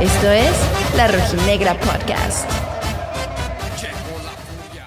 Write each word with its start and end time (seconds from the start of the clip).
Esto 0.00 0.32
es 0.32 0.50
La 0.96 1.06
Rojinegra 1.06 1.78
Podcast. 1.78 2.50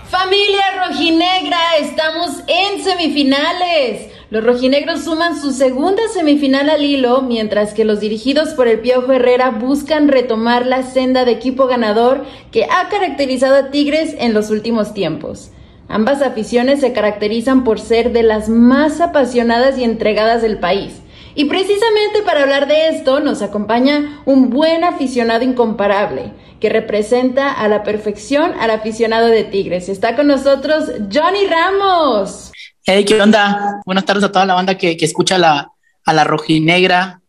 Familia 0.09 0.85
Rojinegra, 0.85 1.77
estamos 1.79 2.43
en 2.47 2.83
semifinales. 2.83 4.11
Los 4.29 4.43
rojinegros 4.43 5.05
suman 5.05 5.39
su 5.39 5.53
segunda 5.53 6.01
semifinal 6.13 6.69
al 6.69 6.83
hilo, 6.83 7.21
mientras 7.21 7.73
que 7.73 7.85
los 7.85 8.01
dirigidos 8.01 8.49
por 8.49 8.67
el 8.67 8.81
Piojo 8.81 9.13
Herrera 9.13 9.51
buscan 9.51 10.09
retomar 10.09 10.65
la 10.65 10.83
senda 10.83 11.23
de 11.23 11.31
equipo 11.31 11.67
ganador 11.67 12.25
que 12.51 12.65
ha 12.65 12.89
caracterizado 12.89 13.55
a 13.55 13.71
Tigres 13.71 14.13
en 14.19 14.33
los 14.33 14.49
últimos 14.49 14.93
tiempos. 14.93 15.51
Ambas 15.87 16.21
aficiones 16.21 16.79
se 16.79 16.93
caracterizan 16.93 17.63
por 17.63 17.79
ser 17.79 18.11
de 18.11 18.23
las 18.23 18.49
más 18.49 19.01
apasionadas 19.01 19.77
y 19.77 19.83
entregadas 19.83 20.41
del 20.41 20.57
país. 20.57 21.01
Y 21.35 21.45
precisamente 21.45 22.21
para 22.25 22.43
hablar 22.43 22.67
de 22.67 22.87
esto 22.89 23.19
nos 23.19 23.41
acompaña 23.41 24.21
un 24.25 24.49
buen 24.49 24.83
aficionado 24.83 25.43
incomparable, 25.43 26.31
que 26.61 26.69
representa 26.69 27.51
a 27.51 27.67
la 27.67 27.83
perfección 27.83 28.53
al 28.59 28.71
aficionado 28.71 29.27
de 29.27 29.43
Tigres. 29.43 29.89
Está 29.89 30.15
con 30.15 30.27
nosotros 30.27 30.85
Johnny 31.13 31.45
Ramos. 31.45 32.51
Hey, 32.85 33.03
¿qué 33.03 33.21
onda? 33.21 33.81
Buenas 33.85 34.05
tardes 34.05 34.23
a 34.23 34.31
toda 34.31 34.45
la 34.45 34.53
banda 34.53 34.77
que, 34.77 34.97
escucha 34.99 35.37
la, 35.37 35.71
a 36.05 36.13
la 36.13 36.23
rojinegra. 36.23 37.21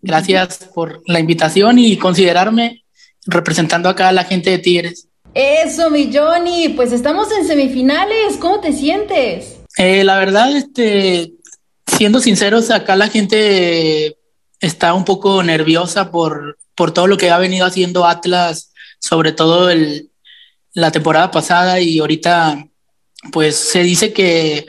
Gracias 0.00 0.70
por 0.72 1.02
la 1.06 1.18
invitación 1.18 1.78
y 1.78 1.96
considerarme 1.96 2.84
representando 3.26 3.88
acá 3.88 4.08
a 4.08 4.12
la 4.12 4.24
gente 4.24 4.50
de 4.50 4.58
Tigres. 4.58 5.09
Eso, 5.34 5.90
mi 5.90 6.10
Johnny, 6.12 6.70
pues 6.70 6.92
estamos 6.92 7.28
en 7.32 7.46
semifinales. 7.46 8.36
¿Cómo 8.40 8.60
te 8.60 8.72
sientes? 8.72 9.60
Eh, 9.76 10.02
la 10.02 10.18
verdad, 10.18 10.56
este, 10.56 11.32
siendo 11.86 12.20
sinceros, 12.20 12.70
acá 12.70 12.96
la 12.96 13.08
gente 13.08 14.16
está 14.60 14.94
un 14.94 15.04
poco 15.04 15.42
nerviosa 15.42 16.10
por, 16.10 16.58
por 16.74 16.92
todo 16.92 17.06
lo 17.06 17.16
que 17.16 17.30
ha 17.30 17.38
venido 17.38 17.64
haciendo 17.64 18.06
Atlas, 18.06 18.72
sobre 18.98 19.32
todo 19.32 19.70
el, 19.70 20.10
la 20.74 20.90
temporada 20.90 21.30
pasada 21.30 21.80
y 21.80 21.98
ahorita, 22.00 22.66
pues 23.32 23.56
se 23.56 23.82
dice 23.82 24.12
que 24.12 24.66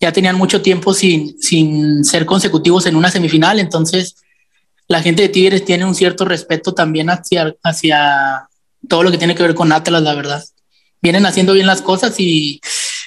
ya 0.00 0.12
tenían 0.12 0.36
mucho 0.36 0.62
tiempo 0.62 0.94
sin, 0.94 1.40
sin 1.40 2.04
ser 2.04 2.26
consecutivos 2.26 2.86
en 2.86 2.96
una 2.96 3.10
semifinal, 3.10 3.58
entonces 3.58 4.16
la 4.88 5.02
gente 5.02 5.22
de 5.22 5.28
Tigres 5.28 5.64
tiene 5.64 5.84
un 5.84 5.94
cierto 5.94 6.24
respeto 6.24 6.72
también 6.72 7.10
hacia, 7.10 7.54
hacia 7.62 8.48
todo 8.88 9.02
lo 9.02 9.10
que 9.10 9.18
tiene 9.18 9.34
que 9.34 9.42
ver 9.42 9.54
con 9.54 9.72
Atlas, 9.72 10.02
la 10.02 10.14
verdad. 10.14 10.44
Vienen 11.02 11.26
haciendo 11.26 11.52
bien 11.52 11.66
las 11.66 11.82
cosas 11.82 12.18
y 12.18 12.60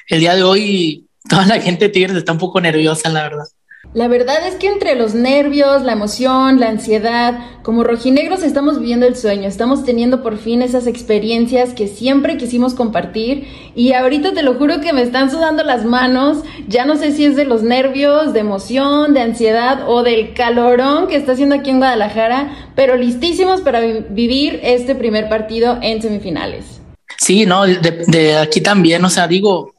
el 0.07 0.19
día 0.19 0.35
de 0.35 0.43
hoy 0.43 1.07
toda 1.27 1.45
la 1.45 1.61
gente 1.61 1.85
de 1.85 1.89
Tigres 1.89 2.17
está 2.17 2.31
un 2.31 2.37
poco 2.37 2.61
nerviosa, 2.61 3.09
la 3.09 3.23
verdad. 3.23 3.45
La 3.93 4.07
verdad 4.07 4.47
es 4.47 4.55
que 4.55 4.67
entre 4.67 4.93
los 4.95 5.15
nervios, 5.15 5.81
la 5.81 5.93
emoción, 5.93 6.59
la 6.59 6.69
ansiedad, 6.69 7.39
como 7.63 7.83
rojinegros 7.83 8.43
estamos 8.43 8.79
viviendo 8.79 9.07
el 9.07 9.15
sueño, 9.15 9.47
estamos 9.47 9.83
teniendo 9.83 10.21
por 10.21 10.37
fin 10.37 10.61
esas 10.61 10.85
experiencias 10.85 11.73
que 11.73 11.87
siempre 11.87 12.37
quisimos 12.37 12.75
compartir 12.75 13.47
y 13.75 13.93
ahorita 13.93 14.33
te 14.33 14.43
lo 14.43 14.53
juro 14.55 14.79
que 14.79 14.93
me 14.93 15.01
están 15.01 15.31
sudando 15.31 15.63
las 15.63 15.85
manos, 15.85 16.43
ya 16.67 16.85
no 16.85 16.97
sé 16.97 17.13
si 17.13 17.25
es 17.25 17.35
de 17.35 17.45
los 17.45 17.63
nervios, 17.63 18.31
de 18.31 18.41
emoción, 18.41 19.15
de 19.15 19.21
ansiedad 19.21 19.83
o 19.87 20.03
del 20.03 20.35
calorón 20.35 21.07
que 21.07 21.15
está 21.15 21.31
haciendo 21.31 21.55
aquí 21.55 21.71
en 21.71 21.79
Guadalajara, 21.79 22.71
pero 22.75 22.95
listísimos 22.95 23.61
para 23.61 23.81
vivir 23.81 24.59
este 24.61 24.93
primer 24.93 25.29
partido 25.29 25.79
en 25.81 25.99
semifinales. 25.99 26.79
Sí, 27.17 27.47
no, 27.47 27.65
de, 27.65 28.37
aquí 28.37 28.61
también, 28.61 29.03
o 29.03 29.09
sea, 29.09 29.27
digo, 29.27 29.73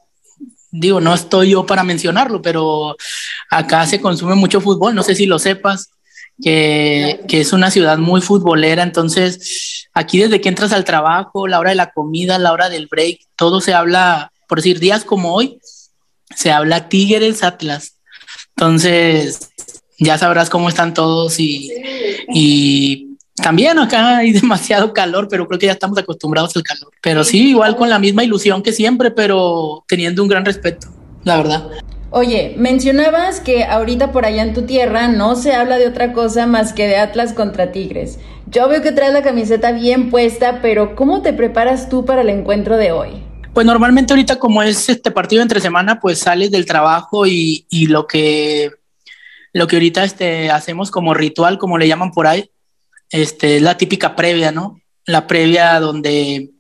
digo, 0.71 1.01
no 1.01 1.15
estoy 1.15 1.51
yo 1.51 1.67
para 1.67 1.85
mencionarlo, 1.85 2.43
pero 2.43 2.97
acá 3.51 3.87
se 3.87 4.01
consume 4.01 4.35
mucho 4.35 4.61
fútbol, 4.61 4.95
no 4.95 5.03
sé 5.03 5.15
si 5.15 5.27
lo 5.27 5.39
sepas, 5.39 5.91
que, 6.43 7.21
que, 7.29 7.41
es 7.41 7.53
una 7.53 7.71
ciudad 7.71 7.99
muy 7.99 8.21
futbolera, 8.21 8.83
entonces 8.83 9.89
aquí 9.93 10.19
desde 10.19 10.41
que 10.41 10.49
entras 10.49 10.73
al 10.73 10.85
trabajo, 10.85 11.47
la 11.47 11.59
hora 11.59 11.71
de 11.71 11.77
la 11.77 11.91
comida, 11.91 12.39
la 12.39 12.53
hora 12.53 12.69
del 12.69 12.87
break, 12.87 13.21
todo 13.37 13.61
se 13.61 13.75
habla, 13.75 14.33
por 14.49 14.59
decir, 14.59 14.81
días 14.81 15.05
como 15.05 15.35
hoy, 15.35 15.59
se 16.35 16.51
habla 16.51 16.89
Tigres 16.89 17.43
Atlas. 17.43 17.97
Entonces, 18.57 19.51
ya 19.99 20.19
sabrás 20.19 20.51
cómo 20.51 20.69
están 20.69 20.95
todos 20.95 21.39
y, 21.41 21.71
y 22.33 23.10
también 23.43 23.79
acá 23.79 24.19
hay 24.19 24.33
demasiado 24.41 24.93
calor, 24.93 25.29
pero 25.29 25.47
creo 25.47 25.59
que 25.59 25.67
ya 25.67 25.73
estamos 25.73 25.99
acostumbrados 25.99 26.57
al 26.57 26.63
calor. 26.63 26.93
Pero 27.01 27.25
sí, 27.25 27.51
igual 27.51 27.77
con 27.77 27.89
la 27.89 27.99
misma 27.99 28.25
ilusión 28.25 28.63
que 28.63 28.73
siempre, 28.73 29.11
pero 29.11 29.85
teniendo 29.89 30.23
un 30.23 30.29
gran 30.29 30.45
respeto, 30.45 30.89
la 31.25 31.37
verdad. 31.37 31.69
Oye, 32.13 32.55
mencionabas 32.57 33.39
que 33.39 33.65
ahorita 33.65 34.11
por 34.11 34.25
allá 34.25 34.43
en 34.43 34.53
tu 34.53 34.63
tierra 34.63 35.07
no 35.07 35.37
se 35.37 35.55
habla 35.55 35.79
de 35.79 35.87
otra 35.87 36.13
cosa 36.13 36.47
más 36.47 36.73
que 36.73 36.89
de 36.89 36.97
Atlas 36.97 37.33
contra 37.33 37.71
Tigres. 37.71 38.19
Yo 38.51 38.69
veo 38.69 38.83
que 38.83 38.91
traes 38.91 39.13
la 39.13 39.23
camiseta 39.23 39.71
bien 39.71 40.11
puesta, 40.11 40.61
pero 40.61 40.97
¿cómo 40.97 41.23
te 41.23 41.33
preparas 41.33 41.89
tú 41.89 42.05
para 42.05 42.23
el 42.23 42.29
encuentro 42.31 42.77
de 42.77 42.91
hoy? 42.91 43.23
Pues 43.55 43.65
normalmente 43.65 44.13
ahorita 44.13 44.37
como 44.41 44.61
es 44.63 44.89
este 44.89 45.13
partido 45.13 45.43
entre 45.43 45.61
semana, 45.61 46.01
pues 46.01 46.19
sales 46.19 46.51
del 46.51 46.67
trabajo 46.67 47.29
y, 47.29 47.67
y 47.71 47.87
lo 47.87 48.09
que 48.09 48.73
lo 49.53 49.67
que 49.67 49.77
ahorita 49.77 50.05
este, 50.05 50.51
hacemos 50.51 50.91
como 50.91 51.15
ritual, 51.15 51.59
como 51.59 51.79
le 51.79 51.89
llaman 51.89 52.13
por 52.13 52.27
ahí, 52.27 52.51
este, 53.11 53.57
es 53.57 53.63
la 53.63 53.77
típica 53.77 54.17
previa, 54.17 54.53
¿no? 54.53 54.81
La 55.07 55.27
previa 55.27 55.79
donde, 55.81 56.51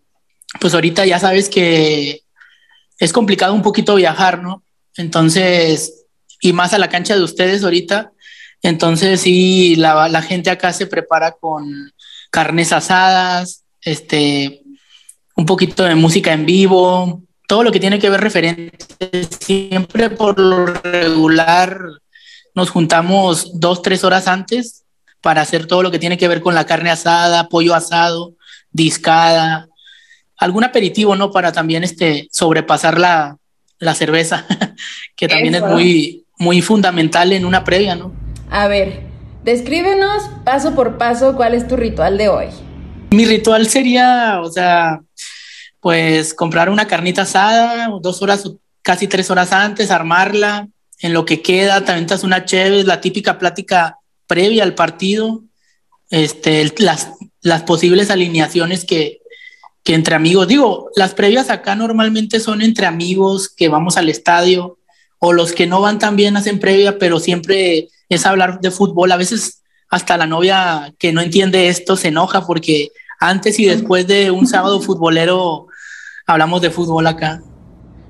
pues 0.60 0.74
ahorita 0.74 1.06
ya 1.06 1.18
sabes 1.18 1.48
que 1.48 2.22
es 2.98 3.12
complicado 3.12 3.54
un 3.54 3.62
poquito 3.62 3.94
viajar, 3.94 4.42
¿no? 4.42 4.62
Entonces, 4.96 6.04
y 6.40 6.52
más 6.52 6.74
a 6.74 6.78
la 6.78 6.88
cancha 6.88 7.16
de 7.16 7.22
ustedes 7.22 7.62
ahorita, 7.62 8.12
entonces 8.62 9.20
sí, 9.20 9.76
la, 9.76 10.08
la 10.08 10.22
gente 10.22 10.50
acá 10.50 10.72
se 10.72 10.86
prepara 10.86 11.32
con 11.32 11.92
carnes 12.30 12.72
asadas, 12.72 13.64
este, 13.82 14.62
un 15.36 15.46
poquito 15.46 15.84
de 15.84 15.94
música 15.94 16.32
en 16.32 16.44
vivo, 16.44 17.22
todo 17.48 17.62
lo 17.62 17.72
que 17.72 17.80
tiene 17.80 17.98
que 17.98 18.10
ver 18.10 18.20
referente. 18.20 18.76
Siempre 19.40 20.10
por 20.10 20.38
lo 20.38 20.66
regular 20.66 21.80
nos 22.54 22.70
juntamos 22.70 23.58
dos, 23.58 23.82
tres 23.82 24.04
horas 24.04 24.28
antes 24.28 24.84
para 25.20 25.42
hacer 25.42 25.66
todo 25.66 25.82
lo 25.82 25.90
que 25.90 25.98
tiene 25.98 26.18
que 26.18 26.28
ver 26.28 26.40
con 26.40 26.54
la 26.54 26.66
carne 26.66 26.90
asada, 26.90 27.48
pollo 27.48 27.74
asado, 27.74 28.34
discada, 28.70 29.68
algún 30.36 30.64
aperitivo, 30.64 31.16
¿no? 31.16 31.30
Para 31.30 31.52
también 31.52 31.84
este, 31.84 32.28
sobrepasar 32.32 32.98
la, 32.98 33.36
la 33.78 33.94
cerveza, 33.94 34.46
que 35.16 35.28
también 35.28 35.54
es 35.54 35.62
muy, 35.62 36.24
muy 36.38 36.62
fundamental 36.62 37.32
en 37.32 37.44
una 37.44 37.64
previa, 37.64 37.94
¿no? 37.94 38.12
A 38.50 38.66
ver, 38.66 39.02
descríbenos 39.44 40.22
paso 40.44 40.74
por 40.74 40.98
paso 40.98 41.36
cuál 41.36 41.54
es 41.54 41.68
tu 41.68 41.76
ritual 41.76 42.16
de 42.18 42.28
hoy. 42.28 42.46
Mi 43.10 43.24
ritual 43.24 43.68
sería, 43.68 44.40
o 44.40 44.50
sea, 44.50 45.00
pues 45.80 46.34
comprar 46.34 46.70
una 46.70 46.86
carnita 46.86 47.22
asada, 47.22 47.90
dos 48.00 48.22
horas, 48.22 48.50
casi 48.82 49.08
tres 49.08 49.30
horas 49.30 49.52
antes, 49.52 49.90
armarla, 49.90 50.68
en 51.00 51.12
lo 51.12 51.24
que 51.24 51.42
queda, 51.42 51.84
también 51.84 52.06
te 52.06 52.26
una 52.26 52.44
chévere, 52.44 52.84
la 52.84 53.00
típica 53.00 53.38
plática 53.38 53.96
previa 54.30 54.62
al 54.62 54.76
partido, 54.76 55.42
este, 56.08 56.72
las, 56.78 57.10
las 57.42 57.64
posibles 57.64 58.10
alineaciones 58.10 58.84
que, 58.84 59.22
que 59.82 59.94
entre 59.94 60.14
amigos, 60.14 60.46
digo, 60.46 60.88
las 60.94 61.14
previas 61.14 61.50
acá 61.50 61.74
normalmente 61.74 62.38
son 62.38 62.62
entre 62.62 62.86
amigos 62.86 63.48
que 63.48 63.68
vamos 63.68 63.96
al 63.96 64.08
estadio 64.08 64.78
o 65.18 65.32
los 65.32 65.50
que 65.50 65.66
no 65.66 65.80
van 65.80 65.98
también 65.98 66.36
hacen 66.36 66.60
previa, 66.60 66.96
pero 66.96 67.18
siempre 67.18 67.88
es 68.08 68.24
hablar 68.24 68.60
de 68.60 68.70
fútbol. 68.70 69.10
A 69.10 69.16
veces 69.16 69.64
hasta 69.88 70.16
la 70.16 70.28
novia 70.28 70.94
que 70.96 71.12
no 71.12 71.22
entiende 71.22 71.66
esto 71.66 71.96
se 71.96 72.08
enoja 72.08 72.46
porque 72.46 72.90
antes 73.18 73.58
y 73.58 73.64
después 73.64 74.06
de 74.06 74.30
un 74.30 74.46
sábado 74.46 74.80
futbolero 74.80 75.66
hablamos 76.24 76.62
de 76.62 76.70
fútbol 76.70 77.08
acá. 77.08 77.42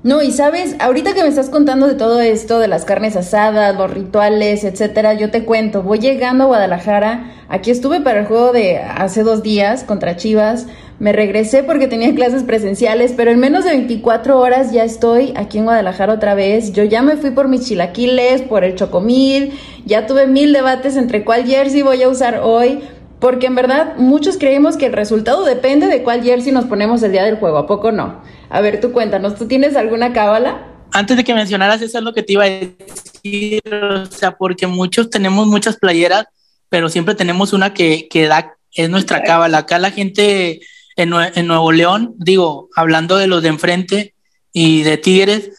No, 0.03 0.23
y 0.23 0.31
sabes, 0.31 0.75
ahorita 0.79 1.13
que 1.13 1.21
me 1.21 1.29
estás 1.29 1.51
contando 1.51 1.85
de 1.85 1.93
todo 1.93 2.21
esto, 2.21 2.57
de 2.57 2.67
las 2.67 2.85
carnes 2.85 3.15
asadas, 3.15 3.77
los 3.77 3.93
rituales, 3.93 4.63
etcétera, 4.63 5.13
yo 5.13 5.29
te 5.29 5.45
cuento, 5.45 5.83
voy 5.83 5.99
llegando 5.99 6.45
a 6.45 6.47
Guadalajara, 6.47 7.31
aquí 7.49 7.69
estuve 7.69 8.01
para 8.01 8.21
el 8.21 8.25
juego 8.25 8.51
de 8.51 8.79
hace 8.79 9.21
dos 9.21 9.43
días 9.43 9.83
contra 9.83 10.15
Chivas, 10.15 10.65
me 10.97 11.13
regresé 11.13 11.61
porque 11.61 11.87
tenía 11.87 12.15
clases 12.15 12.41
presenciales, 12.41 13.13
pero 13.15 13.29
en 13.29 13.37
menos 13.37 13.63
de 13.63 13.69
24 13.69 14.39
horas 14.39 14.71
ya 14.71 14.83
estoy 14.83 15.33
aquí 15.35 15.59
en 15.59 15.65
Guadalajara 15.65 16.13
otra 16.13 16.33
vez, 16.33 16.73
yo 16.73 16.83
ya 16.83 17.03
me 17.03 17.17
fui 17.17 17.29
por 17.29 17.47
mis 17.47 17.67
chilaquiles, 17.67 18.41
por 18.41 18.63
el 18.63 18.73
chocomil, 18.73 19.53
ya 19.85 20.07
tuve 20.07 20.25
mil 20.25 20.51
debates 20.51 20.97
entre 20.97 21.23
cuál 21.23 21.45
jersey 21.45 21.83
voy 21.83 22.01
a 22.01 22.09
usar 22.09 22.39
hoy, 22.43 22.79
porque 23.19 23.45
en 23.45 23.53
verdad 23.53 23.97
muchos 23.97 24.39
creemos 24.39 24.77
que 24.77 24.87
el 24.87 24.93
resultado 24.93 25.45
depende 25.45 25.85
de 25.85 26.01
cuál 26.01 26.23
jersey 26.23 26.51
nos 26.51 26.65
ponemos 26.65 27.03
el 27.03 27.11
día 27.11 27.23
del 27.23 27.37
juego, 27.37 27.59
¿a 27.59 27.67
poco 27.67 27.91
no? 27.91 28.40
A 28.51 28.59
ver, 28.59 28.81
tú 28.81 28.91
cuéntanos, 28.91 29.35
¿tú 29.35 29.47
tienes 29.47 29.77
alguna 29.77 30.11
cábala? 30.11 30.67
Antes 30.91 31.15
de 31.15 31.23
que 31.23 31.33
mencionaras 31.33 31.81
eso 31.81 31.97
es 31.97 32.03
lo 32.03 32.13
que 32.13 32.21
te 32.21 32.33
iba 32.33 32.43
a 32.43 32.49
decir, 32.49 33.61
o 33.73 34.05
sea, 34.07 34.37
porque 34.37 34.67
muchos 34.67 35.09
tenemos 35.09 35.47
muchas 35.47 35.77
playeras, 35.77 36.25
pero 36.67 36.89
siempre 36.89 37.15
tenemos 37.15 37.53
una 37.53 37.73
que, 37.73 38.09
que 38.09 38.27
da, 38.27 38.57
es 38.73 38.89
nuestra 38.89 39.23
cábala. 39.23 39.59
Acá 39.59 39.79
la 39.79 39.91
gente 39.91 40.59
en, 40.97 41.13
en, 41.13 41.47
Nuevo 41.47 41.71
León, 41.71 42.13
digo, 42.17 42.67
hablando 42.75 43.15
de 43.15 43.27
los 43.27 43.41
de 43.41 43.47
enfrente 43.47 44.15
y 44.51 44.83
de 44.83 44.97
Tigres, 44.97 45.51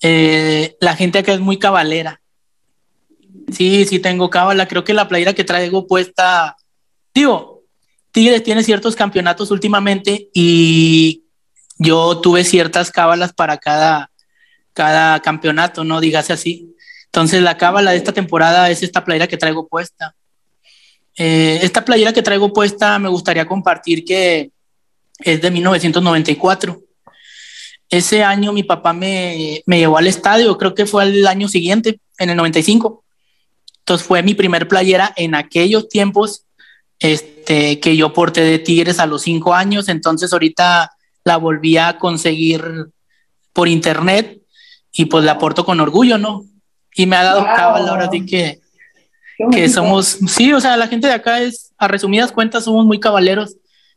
eh, 0.00 0.74
la 0.80 0.96
gente 0.96 1.18
acá 1.18 1.34
es 1.34 1.40
muy 1.40 1.58
cabalera. 1.58 2.22
Sí, 3.52 3.84
sí 3.84 3.98
tengo 3.98 4.30
cábala. 4.30 4.68
Creo 4.68 4.84
que 4.84 4.94
la 4.94 5.06
playera 5.06 5.34
que 5.34 5.44
traigo 5.44 5.86
puesta, 5.86 6.56
digo, 7.12 7.64
Tigres 8.10 8.42
tiene 8.42 8.62
ciertos 8.62 8.96
campeonatos 8.96 9.50
últimamente 9.50 10.30
y 10.32 11.24
yo 11.78 12.20
tuve 12.20 12.44
ciertas 12.44 12.90
cábalas 12.90 13.32
para 13.32 13.56
cada, 13.56 14.10
cada 14.72 15.20
campeonato, 15.20 15.84
no 15.84 16.00
digas 16.00 16.30
así. 16.30 16.74
Entonces 17.06 17.42
la 17.42 17.56
cábala 17.56 17.92
de 17.92 17.96
esta 17.96 18.12
temporada 18.12 18.68
es 18.70 18.82
esta 18.82 19.04
playera 19.04 19.28
que 19.28 19.36
traigo 19.36 19.68
puesta. 19.68 20.14
Eh, 21.16 21.60
esta 21.62 21.84
playera 21.84 22.12
que 22.12 22.22
traigo 22.22 22.52
puesta 22.52 22.98
me 22.98 23.08
gustaría 23.08 23.46
compartir 23.46 24.04
que 24.04 24.50
es 25.20 25.40
de 25.40 25.50
1994. 25.50 26.80
Ese 27.90 28.22
año 28.22 28.52
mi 28.52 28.62
papá 28.62 28.92
me, 28.92 29.62
me 29.64 29.78
llevó 29.78 29.98
al 29.98 30.06
estadio, 30.06 30.58
creo 30.58 30.74
que 30.74 30.84
fue 30.84 31.04
el 31.04 31.26
año 31.26 31.48
siguiente, 31.48 32.00
en 32.18 32.30
el 32.30 32.36
95. 32.36 33.02
Entonces 33.78 34.06
fue 34.06 34.22
mi 34.22 34.34
primer 34.34 34.68
playera 34.68 35.14
en 35.16 35.34
aquellos 35.34 35.88
tiempos 35.88 36.44
este, 36.98 37.80
que 37.80 37.96
yo 37.96 38.12
porté 38.12 38.42
de 38.42 38.58
Tigres 38.58 38.98
a 38.98 39.06
los 39.06 39.22
cinco 39.22 39.54
años. 39.54 39.88
Entonces 39.88 40.32
ahorita 40.32 40.90
la 41.28 41.36
volví 41.36 41.76
a 41.76 41.98
conseguir 41.98 42.88
por 43.52 43.68
internet 43.68 44.40
y 44.92 45.04
pues 45.04 45.24
la 45.24 45.38
porto 45.38 45.64
con 45.64 45.78
orgullo, 45.78 46.16
¿no? 46.16 46.44
Y 46.94 47.04
me 47.04 47.16
ha 47.16 47.22
dado 47.22 47.40
wow. 47.42 47.86
ahora 47.86 48.08
sí 48.10 48.24
que, 48.24 48.60
que 49.52 49.68
somos, 49.68 50.18
sí, 50.26 50.52
o 50.54 50.60
sea, 50.60 50.76
la 50.78 50.88
gente 50.88 51.06
de 51.06 51.12
acá 51.12 51.40
es, 51.40 51.72
a 51.76 51.86
resumidas 51.86 52.32
cuentas, 52.32 52.64
somos 52.64 52.86
muy 52.86 52.98
cabaleros 52.98 53.56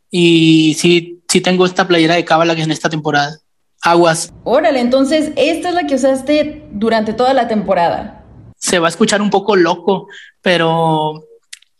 y 0.09 0.75
sí, 0.77 1.21
sí 1.29 1.39
tengo 1.39 1.65
esta 1.65 1.87
playera 1.87 2.15
de 2.15 2.25
cábala 2.25 2.53
que 2.53 2.61
es 2.61 2.67
en 2.67 2.73
esta 2.73 2.89
temporada. 2.89 3.39
Aguas. 3.81 4.33
Órale, 4.43 4.81
entonces 4.81 5.31
esta 5.37 5.69
es 5.69 5.75
la 5.75 5.87
que 5.87 5.95
usaste 5.95 6.67
durante 6.71 7.13
toda 7.13 7.33
la 7.33 7.47
temporada. 7.47 8.25
Se 8.57 8.77
va 8.77 8.87
a 8.87 8.89
escuchar 8.89 9.21
un 9.21 9.29
poco 9.29 9.55
loco, 9.55 10.07
pero 10.41 11.23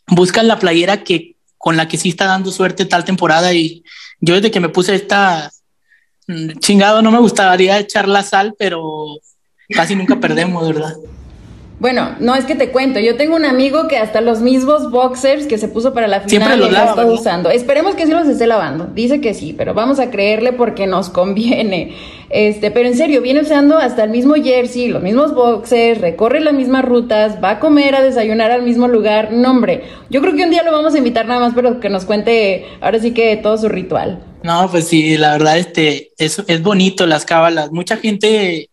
buscan 0.08 0.48
la 0.48 0.58
playera 0.58 1.04
que 1.04 1.36
con 1.58 1.76
la 1.76 1.86
que 1.86 1.98
sí 1.98 2.08
está 2.08 2.24
dando 2.24 2.50
suerte 2.50 2.86
tal 2.86 3.04
temporada 3.04 3.52
y 3.52 3.84
yo 4.22 4.36
desde 4.36 4.50
que 4.52 4.60
me 4.60 4.68
puse 4.68 4.94
esta 4.94 5.50
mm, 6.28 6.58
chingado 6.60 7.02
no 7.02 7.10
me 7.10 7.18
gustaría 7.18 7.78
echar 7.78 8.08
la 8.08 8.22
sal, 8.22 8.54
pero 8.56 9.18
casi 9.68 9.96
nunca 9.96 10.18
perdemos, 10.20 10.66
¿verdad? 10.66 10.94
Bueno, 11.82 12.14
no 12.20 12.36
es 12.36 12.44
que 12.44 12.54
te 12.54 12.70
cuento, 12.70 13.00
yo 13.00 13.16
tengo 13.16 13.34
un 13.34 13.44
amigo 13.44 13.88
que 13.88 13.96
hasta 13.96 14.20
los 14.20 14.40
mismos 14.40 14.92
boxers 14.92 15.46
que 15.46 15.58
se 15.58 15.66
puso 15.66 15.92
para 15.92 16.06
la 16.06 16.20
final 16.20 16.30
Siempre 16.30 16.56
los 16.56 16.70
lava, 16.70 16.90
está 16.90 17.06
usando. 17.06 17.50
Esperemos 17.50 17.96
que 17.96 18.06
sí 18.06 18.12
los 18.12 18.28
esté 18.28 18.46
lavando. 18.46 18.86
Dice 18.94 19.20
que 19.20 19.34
sí, 19.34 19.52
pero 19.52 19.74
vamos 19.74 19.98
a 19.98 20.08
creerle 20.08 20.52
porque 20.52 20.86
nos 20.86 21.10
conviene. 21.10 21.96
Este, 22.30 22.70
pero 22.70 22.88
en 22.88 22.96
serio, 22.96 23.20
viene 23.20 23.40
usando 23.40 23.78
hasta 23.78 24.04
el 24.04 24.10
mismo 24.10 24.34
jersey, 24.34 24.86
los 24.86 25.02
mismos 25.02 25.34
boxers, 25.34 26.00
recorre 26.00 26.38
las 26.38 26.54
mismas 26.54 26.84
rutas, 26.84 27.42
va 27.42 27.50
a 27.50 27.58
comer, 27.58 27.96
a 27.96 28.02
desayunar 28.02 28.52
al 28.52 28.62
mismo 28.62 28.86
lugar. 28.86 29.32
No, 29.32 29.50
hombre, 29.50 29.82
yo 30.08 30.20
creo 30.20 30.36
que 30.36 30.44
un 30.44 30.50
día 30.50 30.62
lo 30.62 30.70
vamos 30.70 30.94
a 30.94 30.98
invitar 30.98 31.26
nada 31.26 31.40
más, 31.40 31.52
pero 31.52 31.80
que 31.80 31.88
nos 31.88 32.04
cuente 32.04 32.64
ahora 32.80 33.00
sí 33.00 33.10
que 33.10 33.36
todo 33.38 33.58
su 33.58 33.68
ritual. 33.68 34.22
No, 34.44 34.70
pues 34.70 34.86
sí, 34.86 35.18
la 35.18 35.32
verdad, 35.32 35.58
este, 35.58 36.12
es, 36.16 36.44
es 36.46 36.62
bonito 36.62 37.08
las 37.08 37.24
cábalas. 37.24 37.72
Mucha 37.72 37.96
gente 37.96 38.70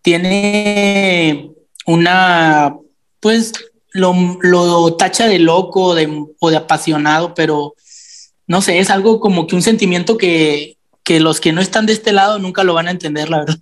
tiene 0.00 1.50
una, 1.86 2.76
pues 3.20 3.52
lo, 3.92 4.14
lo 4.40 4.94
tacha 4.94 5.26
de 5.26 5.38
loco 5.38 5.94
de, 5.94 6.26
o 6.38 6.50
de 6.50 6.56
apasionado, 6.56 7.34
pero 7.34 7.74
no 8.46 8.60
sé, 8.60 8.78
es 8.78 8.90
algo 8.90 9.20
como 9.20 9.46
que 9.46 9.56
un 9.56 9.62
sentimiento 9.62 10.18
que, 10.18 10.76
que 11.02 11.20
los 11.20 11.40
que 11.40 11.52
no 11.52 11.60
están 11.60 11.86
de 11.86 11.92
este 11.92 12.12
lado 12.12 12.38
nunca 12.38 12.64
lo 12.64 12.74
van 12.74 12.88
a 12.88 12.92
entender, 12.92 13.30
la 13.30 13.38
verdad. 13.38 13.58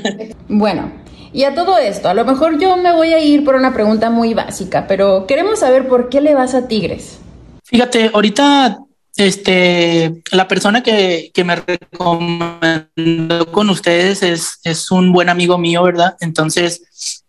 bueno, 0.48 0.92
y 1.32 1.44
a 1.44 1.54
todo 1.54 1.78
esto, 1.78 2.08
a 2.08 2.14
lo 2.14 2.24
mejor 2.24 2.58
yo 2.58 2.76
me 2.76 2.92
voy 2.92 3.12
a 3.12 3.18
ir 3.18 3.44
por 3.44 3.56
una 3.56 3.74
pregunta 3.74 4.08
muy 4.08 4.34
básica, 4.34 4.86
pero 4.86 5.26
queremos 5.26 5.60
saber 5.60 5.88
por 5.88 6.08
qué 6.08 6.20
le 6.20 6.34
vas 6.34 6.54
a 6.54 6.68
Tigres. 6.68 7.18
Fíjate, 7.64 8.10
ahorita 8.14 8.78
este, 9.16 10.22
la 10.30 10.46
persona 10.46 10.82
que, 10.82 11.30
que 11.34 11.44
me 11.44 11.56
recomendó 11.56 13.50
con 13.50 13.70
ustedes 13.70 14.22
es, 14.22 14.60
es 14.62 14.90
un 14.90 15.12
buen 15.12 15.28
amigo 15.28 15.58
mío, 15.58 15.82
¿verdad? 15.82 16.16
Entonces, 16.20 17.24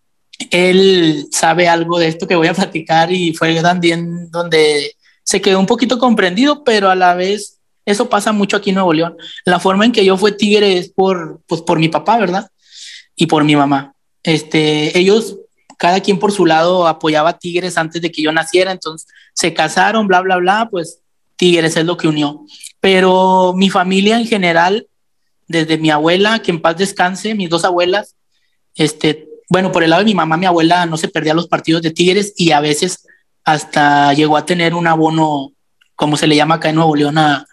él 0.50 1.28
sabe 1.32 1.68
algo 1.68 1.98
de 1.98 2.08
esto 2.08 2.26
que 2.26 2.36
voy 2.36 2.48
a 2.48 2.54
platicar 2.54 3.12
y 3.12 3.34
fue 3.34 3.60
también 3.60 4.30
donde 4.30 4.94
se 5.22 5.40
quedó 5.40 5.60
un 5.60 5.66
poquito 5.66 5.98
comprendido, 5.98 6.64
pero 6.64 6.90
a 6.90 6.94
la 6.94 7.14
vez 7.14 7.58
eso 7.84 8.08
pasa 8.08 8.32
mucho 8.32 8.56
aquí 8.56 8.70
en 8.70 8.74
Nuevo 8.74 8.92
León. 8.92 9.16
La 9.44 9.58
forma 9.58 9.84
en 9.84 9.92
que 9.92 10.04
yo 10.04 10.16
fui 10.16 10.36
tigre 10.36 10.78
es 10.78 10.90
por, 10.90 11.40
pues, 11.46 11.62
por 11.62 11.78
mi 11.78 11.88
papá, 11.88 12.18
¿verdad? 12.18 12.50
Y 13.16 13.26
por 13.26 13.44
mi 13.44 13.56
mamá. 13.56 13.94
Este, 14.22 14.96
ellos, 14.98 15.38
cada 15.78 16.00
quien 16.00 16.18
por 16.18 16.32
su 16.32 16.44
lado, 16.44 16.86
apoyaba 16.86 17.30
a 17.30 17.38
Tigres 17.38 17.78
antes 17.78 18.02
de 18.02 18.10
que 18.12 18.20
yo 18.22 18.30
naciera, 18.32 18.72
entonces 18.72 19.08
se 19.32 19.54
casaron, 19.54 20.06
bla, 20.06 20.20
bla, 20.20 20.36
bla, 20.36 20.68
pues 20.70 21.00
Tigres 21.36 21.76
es 21.76 21.86
lo 21.86 21.96
que 21.96 22.08
unió. 22.08 22.44
Pero 22.80 23.54
mi 23.56 23.70
familia 23.70 24.18
en 24.18 24.26
general, 24.26 24.86
desde 25.46 25.78
mi 25.78 25.90
abuela, 25.90 26.40
que 26.42 26.50
en 26.50 26.60
paz 26.60 26.76
descanse, 26.76 27.34
mis 27.34 27.48
dos 27.48 27.64
abuelas, 27.64 28.16
este, 28.74 29.27
bueno, 29.48 29.72
por 29.72 29.82
el 29.82 29.90
lado 29.90 30.00
de 30.00 30.06
mi 30.06 30.14
mamá, 30.14 30.36
mi 30.36 30.46
abuela 30.46 30.84
no 30.86 30.96
se 30.96 31.08
perdía 31.08 31.34
los 31.34 31.48
partidos 31.48 31.82
de 31.82 31.90
Tigres 31.90 32.34
y 32.36 32.52
a 32.52 32.60
veces 32.60 33.06
hasta 33.44 34.12
llegó 34.12 34.36
a 34.36 34.44
tener 34.44 34.74
un 34.74 34.86
abono, 34.86 35.52
como 35.96 36.16
se 36.18 36.26
le 36.26 36.36
llama 36.36 36.56
acá 36.56 36.68
en 36.68 36.74
Nuevo 36.74 36.94
León, 36.94 37.16
a, 37.16 37.46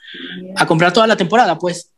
comprar 0.68 0.92
toda 0.92 1.08
la 1.08 1.16
temporada, 1.16 1.58
pues. 1.58 1.92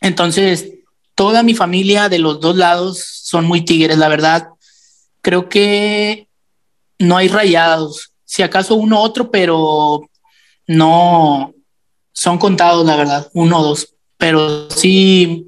Entonces, 0.00 0.72
toda 1.14 1.42
mi 1.42 1.54
familia 1.54 2.08
de 2.08 2.18
los 2.18 2.40
dos 2.40 2.56
lados 2.56 3.04
son 3.04 3.44
muy 3.44 3.64
Tigres, 3.64 3.98
la 3.98 4.08
verdad. 4.08 4.48
Creo 5.20 5.48
que 5.48 6.26
no 6.98 7.16
hay 7.16 7.28
rayados, 7.28 8.12
si 8.24 8.42
acaso 8.42 8.76
uno 8.76 9.00
otro, 9.00 9.30
pero 9.30 10.08
no 10.66 11.54
son 12.12 12.38
contados, 12.38 12.86
la 12.86 12.96
verdad, 12.96 13.30
uno 13.34 13.60
o 13.60 13.62
dos. 13.62 13.94
Pero 14.16 14.70
sí, 14.70 15.47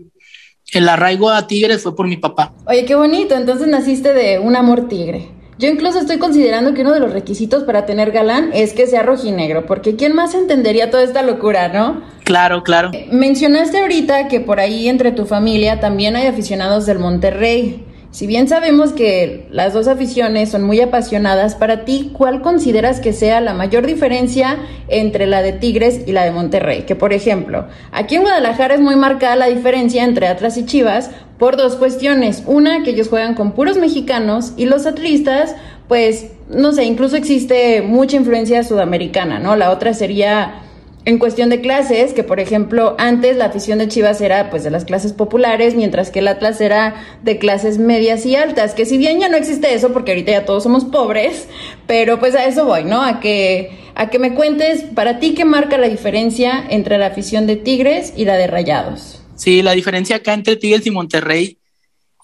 el 0.72 0.88
arraigo 0.88 1.30
a 1.30 1.46
Tigres 1.46 1.82
fue 1.82 1.96
por 1.96 2.06
mi 2.06 2.16
papá. 2.16 2.52
Oye, 2.66 2.84
qué 2.84 2.94
bonito, 2.94 3.34
entonces 3.34 3.66
naciste 3.68 4.12
de 4.12 4.38
un 4.38 4.56
amor 4.56 4.88
tigre. 4.88 5.28
Yo 5.58 5.68
incluso 5.68 5.98
estoy 5.98 6.18
considerando 6.18 6.72
que 6.72 6.80
uno 6.80 6.94
de 6.94 7.00
los 7.00 7.12
requisitos 7.12 7.64
para 7.64 7.84
tener 7.84 8.12
galán 8.12 8.48
es 8.54 8.72
que 8.72 8.86
sea 8.86 9.02
rojinegro, 9.02 9.66
porque 9.66 9.94
¿quién 9.94 10.14
más 10.14 10.34
entendería 10.34 10.90
toda 10.90 11.02
esta 11.02 11.20
locura, 11.20 11.68
no? 11.68 12.02
Claro, 12.24 12.62
claro. 12.62 12.90
Mencionaste 13.12 13.78
ahorita 13.78 14.28
que 14.28 14.40
por 14.40 14.58
ahí 14.58 14.88
entre 14.88 15.12
tu 15.12 15.26
familia 15.26 15.78
también 15.78 16.16
hay 16.16 16.26
aficionados 16.26 16.86
del 16.86 16.98
Monterrey. 16.98 17.84
Si 18.12 18.26
bien 18.26 18.48
sabemos 18.48 18.92
que 18.92 19.46
las 19.52 19.72
dos 19.72 19.86
aficiones 19.86 20.50
son 20.50 20.64
muy 20.64 20.80
apasionadas, 20.80 21.54
para 21.54 21.84
ti, 21.84 22.10
¿cuál 22.12 22.42
consideras 22.42 22.98
que 22.98 23.12
sea 23.12 23.40
la 23.40 23.54
mayor 23.54 23.86
diferencia 23.86 24.58
entre 24.88 25.28
la 25.28 25.42
de 25.42 25.52
Tigres 25.52 26.00
y 26.06 26.12
la 26.12 26.24
de 26.24 26.32
Monterrey? 26.32 26.82
Que 26.82 26.96
por 26.96 27.12
ejemplo, 27.12 27.68
aquí 27.92 28.16
en 28.16 28.22
Guadalajara 28.22 28.74
es 28.74 28.80
muy 28.80 28.96
marcada 28.96 29.36
la 29.36 29.46
diferencia 29.46 30.02
entre 30.02 30.26
Atlas 30.26 30.56
y 30.56 30.66
Chivas 30.66 31.12
por 31.38 31.56
dos 31.56 31.76
cuestiones. 31.76 32.42
Una, 32.46 32.82
que 32.82 32.90
ellos 32.90 33.08
juegan 33.08 33.34
con 33.34 33.52
puros 33.52 33.76
mexicanos 33.76 34.54
y 34.56 34.66
los 34.66 34.86
atlistas, 34.86 35.54
pues, 35.86 36.32
no 36.48 36.72
sé, 36.72 36.84
incluso 36.84 37.16
existe 37.16 37.80
mucha 37.80 38.16
influencia 38.16 38.64
sudamericana, 38.64 39.38
¿no? 39.38 39.54
La 39.54 39.70
otra 39.70 39.94
sería 39.94 40.62
en 41.04 41.18
cuestión 41.18 41.48
de 41.48 41.60
clases, 41.60 42.12
que 42.12 42.24
por 42.24 42.40
ejemplo 42.40 42.94
antes 42.98 43.36
la 43.36 43.46
afición 43.46 43.78
de 43.78 43.88
Chivas 43.88 44.20
era 44.20 44.50
pues 44.50 44.64
de 44.64 44.70
las 44.70 44.84
clases 44.84 45.12
populares, 45.12 45.74
mientras 45.74 46.10
que 46.10 46.18
el 46.18 46.28
Atlas 46.28 46.60
era 46.60 46.94
de 47.22 47.38
clases 47.38 47.78
medias 47.78 48.26
y 48.26 48.36
altas, 48.36 48.74
que 48.74 48.84
si 48.84 48.98
bien 48.98 49.18
ya 49.18 49.28
no 49.28 49.36
existe 49.36 49.72
eso, 49.72 49.92
porque 49.92 50.12
ahorita 50.12 50.32
ya 50.32 50.44
todos 50.44 50.62
somos 50.62 50.84
pobres, 50.84 51.48
pero 51.86 52.18
pues 52.18 52.34
a 52.34 52.44
eso 52.44 52.66
voy, 52.66 52.84
¿no? 52.84 53.02
A 53.02 53.20
que, 53.20 53.70
a 53.94 54.10
que 54.10 54.18
me 54.18 54.34
cuentes 54.34 54.82
para 54.94 55.18
ti 55.18 55.34
qué 55.34 55.44
marca 55.44 55.78
la 55.78 55.88
diferencia 55.88 56.64
entre 56.68 56.98
la 56.98 57.06
afición 57.06 57.46
de 57.46 57.56
Tigres 57.56 58.12
y 58.16 58.26
la 58.26 58.36
de 58.36 58.46
Rayados. 58.46 59.22
Sí, 59.36 59.62
la 59.62 59.72
diferencia 59.72 60.16
acá 60.16 60.34
entre 60.34 60.56
Tigres 60.56 60.86
y 60.86 60.90
Monterrey 60.90 61.58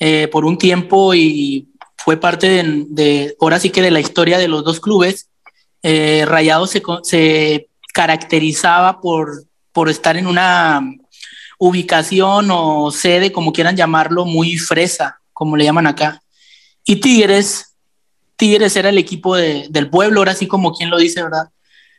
eh, 0.00 0.28
por 0.30 0.45
un 0.45 0.59
tiempo 0.59 1.14
y 1.14 1.68
fue 1.97 2.18
parte 2.18 2.62
de, 2.88 3.35
ahora 3.40 3.59
sí 3.59 3.71
que 3.71 3.80
de 3.80 3.90
la 3.90 4.00
historia 4.00 4.37
de 4.37 4.49
los 4.49 4.64
dos 4.64 4.80
clubes, 4.80 5.30
eh, 5.83 6.25
Rayados 6.26 6.71
se 7.02 7.68
caracterizaba 7.97 9.00
por, 9.00 9.45
por 9.73 9.88
estar 9.88 10.19
en 10.19 10.26
una 10.26 10.83
ubicación 11.59 12.50
o 12.50 12.91
sede, 12.91 13.33
como 13.33 13.55
quieran 13.55 13.75
llamarlo, 13.75 14.26
muy 14.26 14.59
fresa, 14.59 15.19
como 15.33 15.57
le 15.57 15.65
llaman 15.65 15.87
acá. 15.87 16.21
Y 16.85 16.97
Tigres, 16.97 17.75
Tigres 18.37 18.76
era 18.76 18.91
el 18.91 18.99
equipo 18.99 19.35
de, 19.35 19.67
del 19.71 19.88
pueblo, 19.88 20.21
ahora 20.21 20.35
sí 20.35 20.47
como 20.47 20.75
quien 20.75 20.91
lo 20.91 20.99
dice, 20.99 21.23
¿verdad? 21.23 21.49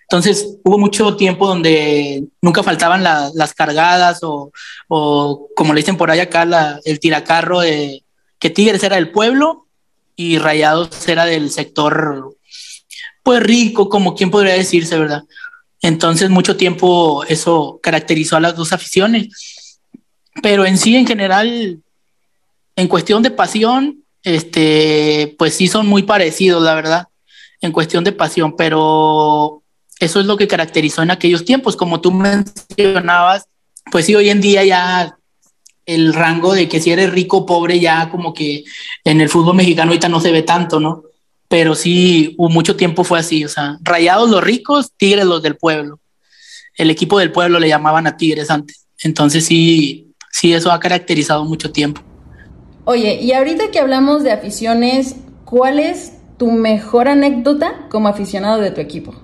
Entonces 0.03 0.59
hubo 0.63 0.77
mucho 0.77 1.15
tiempo 1.15 1.47
donde 1.47 2.25
nunca 2.43 2.61
faltaban 2.61 3.01
la, 3.01 3.31
las 3.33 3.55
cargadas 3.55 4.19
o, 4.21 4.51
o, 4.87 5.47
como 5.55 5.73
le 5.73 5.79
dicen 5.79 5.97
por 5.97 6.11
ahí 6.11 6.19
acá, 6.19 6.79
el 6.85 6.99
tiracarro 6.99 7.61
de 7.61 8.03
que 8.37 8.51
Tigres 8.51 8.83
era 8.83 8.97
del 8.97 9.09
pueblo 9.09 9.65
y 10.15 10.37
Rayados 10.37 11.07
era 11.07 11.25
del 11.25 11.49
sector, 11.49 12.37
pues 13.23 13.41
rico, 13.41 13.89
como 13.89 14.13
quien 14.13 14.29
podría 14.29 14.53
decirse, 14.53 14.95
¿verdad? 14.99 15.23
Entonces, 15.81 16.29
mucho 16.29 16.57
tiempo 16.57 17.23
eso 17.25 17.79
caracterizó 17.81 18.37
a 18.37 18.41
las 18.41 18.55
dos 18.55 18.73
aficiones. 18.73 19.79
Pero 20.41 20.65
en 20.65 20.77
sí, 20.77 20.95
en 20.95 21.07
general, 21.07 21.79
en 22.75 22.87
cuestión 22.87 23.23
de 23.23 23.31
pasión, 23.31 24.03
este, 24.23 25.35
pues 25.37 25.55
sí 25.55 25.67
son 25.67 25.87
muy 25.87 26.03
parecidos, 26.03 26.61
la 26.61 26.75
verdad, 26.75 27.07
en 27.61 27.71
cuestión 27.71 28.03
de 28.03 28.11
pasión, 28.11 28.55
pero 28.55 29.63
eso 29.99 30.19
es 30.19 30.25
lo 30.25 30.37
que 30.37 30.47
caracterizó 30.47 31.01
en 31.01 31.11
aquellos 31.11 31.45
tiempos, 31.45 31.75
como 31.75 32.01
tú 32.01 32.11
mencionabas, 32.11 33.47
pues 33.91 34.05
sí, 34.05 34.15
hoy 34.15 34.29
en 34.29 34.41
día 34.41 34.63
ya 34.63 35.17
el 35.85 36.13
rango 36.13 36.53
de 36.53 36.67
que 36.67 36.81
si 36.81 36.91
eres 36.91 37.11
rico 37.11 37.37
o 37.37 37.45
pobre 37.45 37.79
ya 37.79 38.09
como 38.09 38.33
que 38.33 38.65
en 39.05 39.21
el 39.21 39.29
fútbol 39.29 39.55
mexicano 39.55 39.91
ahorita 39.91 40.09
no 40.09 40.19
se 40.19 40.31
ve 40.31 40.43
tanto, 40.43 40.79
¿no? 40.79 41.03
Pero 41.47 41.75
sí, 41.75 42.35
mucho 42.37 42.75
tiempo 42.75 43.03
fue 43.03 43.19
así, 43.19 43.45
o 43.45 43.49
sea, 43.49 43.77
rayados 43.81 44.29
los 44.29 44.43
ricos, 44.43 44.91
tigres 44.97 45.25
los 45.25 45.41
del 45.41 45.55
pueblo. 45.55 45.99
El 46.75 46.89
equipo 46.89 47.19
del 47.19 47.31
pueblo 47.31 47.59
le 47.59 47.69
llamaban 47.69 48.05
a 48.05 48.17
tigres 48.17 48.51
antes. 48.51 48.85
Entonces 49.01 49.45
sí, 49.45 50.13
sí, 50.31 50.53
eso 50.53 50.71
ha 50.71 50.79
caracterizado 50.79 51.45
mucho 51.45 51.71
tiempo. 51.71 52.01
Oye, 52.83 53.19
y 53.21 53.33
ahorita 53.33 53.71
que 53.71 53.79
hablamos 53.79 54.23
de 54.23 54.31
aficiones, 54.31 55.15
¿cuál 55.45 55.79
es 55.79 56.13
tu 56.37 56.51
mejor 56.51 57.07
anécdota 57.07 57.87
como 57.89 58.07
aficionado 58.07 58.61
de 58.61 58.71
tu 58.71 58.81
equipo? 58.81 59.15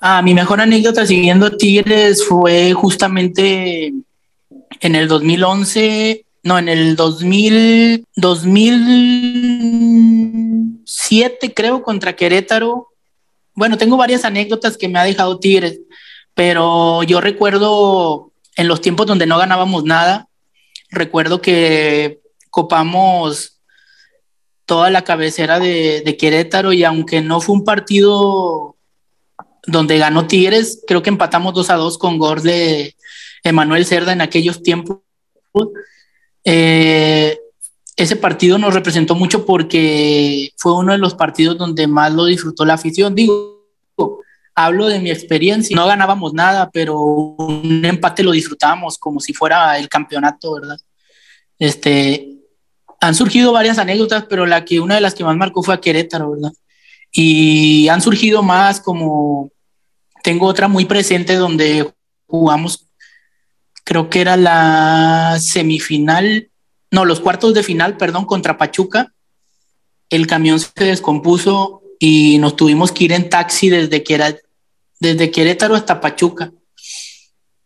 Ah, 0.00 0.22
mi 0.22 0.34
mejor 0.34 0.60
anécdota 0.60 1.06
siguiendo 1.06 1.56
Tigres 1.56 2.24
fue 2.24 2.72
justamente 2.74 3.92
en 4.80 4.94
el 4.94 5.08
2011, 5.08 6.24
no, 6.44 6.58
en 6.58 6.68
el 6.68 6.96
2000, 6.96 8.04
2007 10.84 11.54
creo 11.54 11.82
contra 11.82 12.16
Querétaro. 12.16 12.88
Bueno, 13.54 13.76
tengo 13.78 13.96
varias 13.96 14.24
anécdotas 14.24 14.76
que 14.76 14.88
me 14.88 14.98
ha 14.98 15.04
dejado 15.04 15.38
Tigres, 15.38 15.80
pero 16.34 17.02
yo 17.02 17.20
recuerdo 17.20 18.32
en 18.56 18.68
los 18.68 18.80
tiempos 18.80 19.06
donde 19.06 19.26
no 19.26 19.38
ganábamos 19.38 19.84
nada, 19.84 20.28
recuerdo 20.90 21.40
que 21.40 22.20
copamos 22.50 23.60
toda 24.64 24.90
la 24.90 25.04
cabecera 25.04 25.58
de, 25.58 26.02
de 26.04 26.16
Querétaro 26.16 26.72
y 26.72 26.84
aunque 26.84 27.20
no 27.20 27.40
fue 27.40 27.56
un 27.56 27.64
partido 27.64 28.76
donde 29.66 29.98
ganó 29.98 30.26
Tigres, 30.26 30.82
creo 30.86 31.02
que 31.02 31.10
empatamos 31.10 31.54
2 31.54 31.70
a 31.70 31.74
2 31.76 31.98
con 31.98 32.18
gol 32.18 32.42
de 32.42 32.96
Emanuel 33.44 33.86
Cerda 33.86 34.12
en 34.12 34.20
aquellos 34.20 34.62
tiempos. 34.62 34.98
Eh, 36.44 37.38
ese 38.02 38.16
partido 38.16 38.58
nos 38.58 38.74
representó 38.74 39.14
mucho 39.14 39.46
porque 39.46 40.50
fue 40.56 40.76
uno 40.76 40.92
de 40.92 40.98
los 40.98 41.14
partidos 41.14 41.58
donde 41.58 41.86
más 41.86 42.12
lo 42.12 42.24
disfrutó 42.26 42.64
la 42.64 42.74
afición. 42.74 43.14
Digo, 43.14 43.62
hablo 44.54 44.86
de 44.86 45.00
mi 45.00 45.10
experiencia, 45.10 45.76
no 45.76 45.86
ganábamos 45.86 46.34
nada, 46.34 46.70
pero 46.70 47.00
un 47.00 47.84
empate 47.84 48.22
lo 48.22 48.32
disfrutábamos 48.32 48.98
como 48.98 49.20
si 49.20 49.32
fuera 49.32 49.78
el 49.78 49.88
campeonato, 49.88 50.54
¿verdad? 50.54 50.78
Este, 51.58 52.28
han 53.00 53.14
surgido 53.14 53.52
varias 53.52 53.78
anécdotas, 53.78 54.26
pero 54.28 54.46
la 54.46 54.64
que 54.64 54.80
una 54.80 54.96
de 54.96 55.00
las 55.00 55.14
que 55.14 55.24
más 55.24 55.36
marcó 55.36 55.62
fue 55.62 55.74
a 55.74 55.80
Querétaro, 55.80 56.32
¿verdad? 56.32 56.52
Y 57.10 57.88
han 57.88 58.00
surgido 58.00 58.42
más 58.42 58.80
como, 58.80 59.50
tengo 60.22 60.46
otra 60.46 60.68
muy 60.68 60.84
presente 60.84 61.34
donde 61.34 61.92
jugamos, 62.26 62.88
creo 63.84 64.08
que 64.08 64.20
era 64.20 64.36
la 64.36 65.36
semifinal, 65.40 66.51
no, 66.92 67.06
los 67.06 67.20
cuartos 67.20 67.54
de 67.54 67.62
final, 67.62 67.96
perdón, 67.96 68.26
contra 68.26 68.58
Pachuca. 68.58 69.12
El 70.10 70.26
camión 70.26 70.60
se 70.60 70.70
descompuso 70.76 71.82
y 71.98 72.36
nos 72.38 72.54
tuvimos 72.54 72.92
que 72.92 73.04
ir 73.04 73.12
en 73.12 73.30
taxi 73.30 73.70
desde, 73.70 74.04
que 74.04 74.14
era, 74.14 74.36
desde 75.00 75.30
Querétaro 75.30 75.74
hasta 75.74 76.02
Pachuca. 76.02 76.52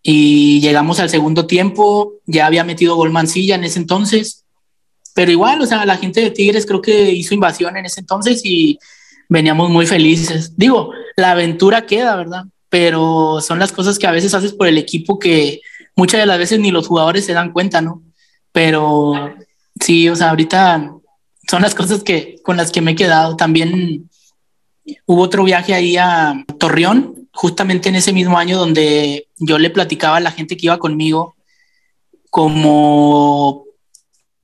Y 0.00 0.60
llegamos 0.60 1.00
al 1.00 1.10
segundo 1.10 1.44
tiempo, 1.44 2.12
ya 2.24 2.46
había 2.46 2.62
metido 2.62 2.94
gol 2.94 3.10
Mancilla 3.10 3.56
en 3.56 3.64
ese 3.64 3.80
entonces, 3.80 4.44
pero 5.12 5.32
igual, 5.32 5.60
o 5.60 5.66
sea, 5.66 5.84
la 5.84 5.96
gente 5.96 6.20
de 6.20 6.30
Tigres 6.30 6.64
creo 6.64 6.80
que 6.80 7.10
hizo 7.10 7.34
invasión 7.34 7.76
en 7.76 7.86
ese 7.86 7.98
entonces 7.98 8.42
y 8.44 8.78
veníamos 9.28 9.70
muy 9.70 9.86
felices. 9.86 10.52
Digo, 10.56 10.92
la 11.16 11.32
aventura 11.32 11.84
queda, 11.84 12.14
¿verdad? 12.14 12.44
Pero 12.68 13.40
son 13.40 13.58
las 13.58 13.72
cosas 13.72 13.98
que 13.98 14.06
a 14.06 14.12
veces 14.12 14.34
haces 14.34 14.52
por 14.52 14.68
el 14.68 14.78
equipo 14.78 15.18
que 15.18 15.62
muchas 15.96 16.20
de 16.20 16.26
las 16.26 16.38
veces 16.38 16.60
ni 16.60 16.70
los 16.70 16.86
jugadores 16.86 17.24
se 17.24 17.32
dan 17.32 17.52
cuenta, 17.52 17.80
¿no? 17.80 18.05
Pero 18.56 19.34
sí, 19.78 20.08
o 20.08 20.16
sea, 20.16 20.30
ahorita 20.30 20.90
son 21.46 21.60
las 21.60 21.74
cosas 21.74 22.02
que 22.02 22.36
con 22.42 22.56
las 22.56 22.72
que 22.72 22.80
me 22.80 22.92
he 22.92 22.94
quedado. 22.94 23.36
También 23.36 24.08
hubo 25.04 25.20
otro 25.20 25.44
viaje 25.44 25.74
ahí 25.74 25.98
a 25.98 26.42
Torreón, 26.58 27.28
justamente 27.34 27.90
en 27.90 27.96
ese 27.96 28.14
mismo 28.14 28.38
año 28.38 28.56
donde 28.56 29.28
yo 29.36 29.58
le 29.58 29.68
platicaba 29.68 30.16
a 30.16 30.20
la 30.20 30.30
gente 30.30 30.56
que 30.56 30.68
iba 30.68 30.78
conmigo 30.78 31.36
como 32.30 33.66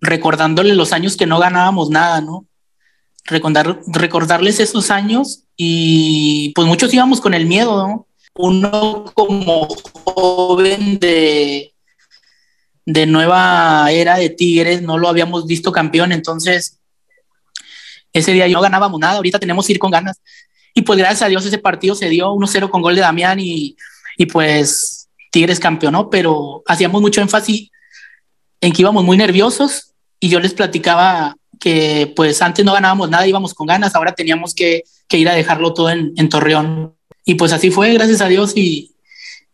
recordándole 0.03 0.75
los 0.75 0.93
años 0.93 1.17
que 1.17 1.25
no 1.25 1.39
ganábamos 1.39 1.89
nada, 1.89 2.21
¿no? 2.21 2.45
recordar, 3.25 3.81
recordarles 3.87 4.61
esos 4.61 4.91
años 4.91 5.45
y 5.57 6.53
pues 6.55 6.69
muchos 6.69 6.93
íbamos 6.93 7.23
con 7.23 7.33
el 7.33 7.47
miedo, 7.47 7.89
¿no? 7.89 8.07
Uno 8.35 9.07
como 9.15 9.69
joven 10.05 10.99
de, 10.99 11.72
de 12.85 13.07
nueva 13.07 13.91
era 13.91 14.17
de 14.17 14.31
Tigres, 14.31 14.83
no 14.83 14.99
lo 14.99 15.09
habíamos 15.09 15.47
visto 15.47 15.73
campeón, 15.73 16.13
entonces 16.13 16.79
ese 18.13 18.33
día 18.33 18.49
no 18.49 18.61
ganábamos 18.61 19.01
nada, 19.01 19.17
ahorita 19.17 19.39
tenemos 19.39 19.67
que 19.67 19.75
ir 19.75 19.79
con 19.79 19.91
ganas. 19.91 20.21
Y 20.75 20.83
pues 20.83 20.99
gracias 20.99 21.23
a 21.23 21.29
Dios 21.29 21.45
ese 21.45 21.59
partido 21.59 21.95
se 21.95 22.09
dio 22.09 22.33
1-0 22.33 22.71
con 22.71 22.83
gol 22.83 22.95
de 22.95 23.03
Damián 23.03 23.39
y, 23.41 23.77
y 24.17 24.27
pues 24.27 25.09
Tigres 25.31 25.61
campeonó, 25.61 26.11
pero 26.11 26.63
hacíamos 26.67 27.01
mucho 27.01 27.21
énfasis 27.21 27.71
en 28.61 28.73
que 28.73 28.83
íbamos 28.83 29.05
muy 29.05 29.17
nerviosos 29.17 29.93
y 30.21 30.29
yo 30.29 30.41
les 30.41 30.55
platicaba 30.55 31.37
que 31.63 32.13
pues 32.17 32.43
antes 32.43 32.65
no 32.65 32.73
ganábamos 32.73 33.09
nada, 33.09 33.27
íbamos 33.27 33.55
con 33.55 33.69
ganas, 33.69 33.95
ahora 33.95 34.15
teníamos 34.15 34.53
que, 34.55 34.83
ir 35.11 35.29
a 35.29 35.35
dejarlo 35.35 35.75
todo 35.75 35.91
en, 35.91 36.29
Torreón. 36.29 36.97
Y 37.25 37.35
pues 37.35 37.53
así 37.53 37.71
fue, 37.71 37.93
gracias 37.93 38.21
a 38.21 38.29
Dios, 38.29 38.53
y, 38.57 38.95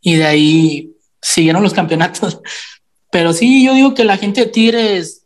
de 0.03 0.25
ahí 0.25 0.93
siguieron 1.21 1.63
los 1.63 1.75
campeonatos. 1.75 2.41
Pero 3.11 3.33
sí, 3.33 3.65
yo 3.65 3.75
digo 3.75 3.95
que 3.95 4.05
la 4.05 4.17
gente 4.17 4.43
de 4.43 4.47
Tigres 4.49 5.19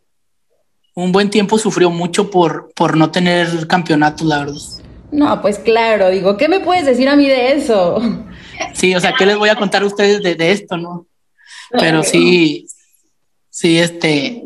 un 0.95 1.11
buen 1.11 1.29
tiempo 1.29 1.57
sufrió 1.57 1.89
mucho 1.89 2.29
por, 2.29 2.71
por 2.75 2.95
no 2.95 3.09
tener 3.11 3.67
campeonatos, 3.67 4.27
la 4.27 4.39
verdad. 4.39 4.61
No, 5.11 5.41
pues 5.41 5.59
claro, 5.59 6.09
digo, 6.09 6.37
¿qué 6.37 6.47
me 6.47 6.59
puedes 6.59 6.85
decir 6.85 7.09
a 7.09 7.15
mí 7.15 7.27
de 7.27 7.53
eso? 7.53 8.01
Sí, 8.73 8.93
o 8.95 8.99
sea, 8.99 9.13
¿qué 9.17 9.25
les 9.25 9.37
voy 9.37 9.49
a 9.49 9.55
contar 9.55 9.81
a 9.81 9.85
ustedes 9.85 10.21
de, 10.21 10.35
de 10.35 10.51
esto, 10.51 10.77
no? 10.77 11.07
Pero 11.71 12.03
sí, 12.03 12.67
sí, 13.49 13.79
este, 13.79 14.43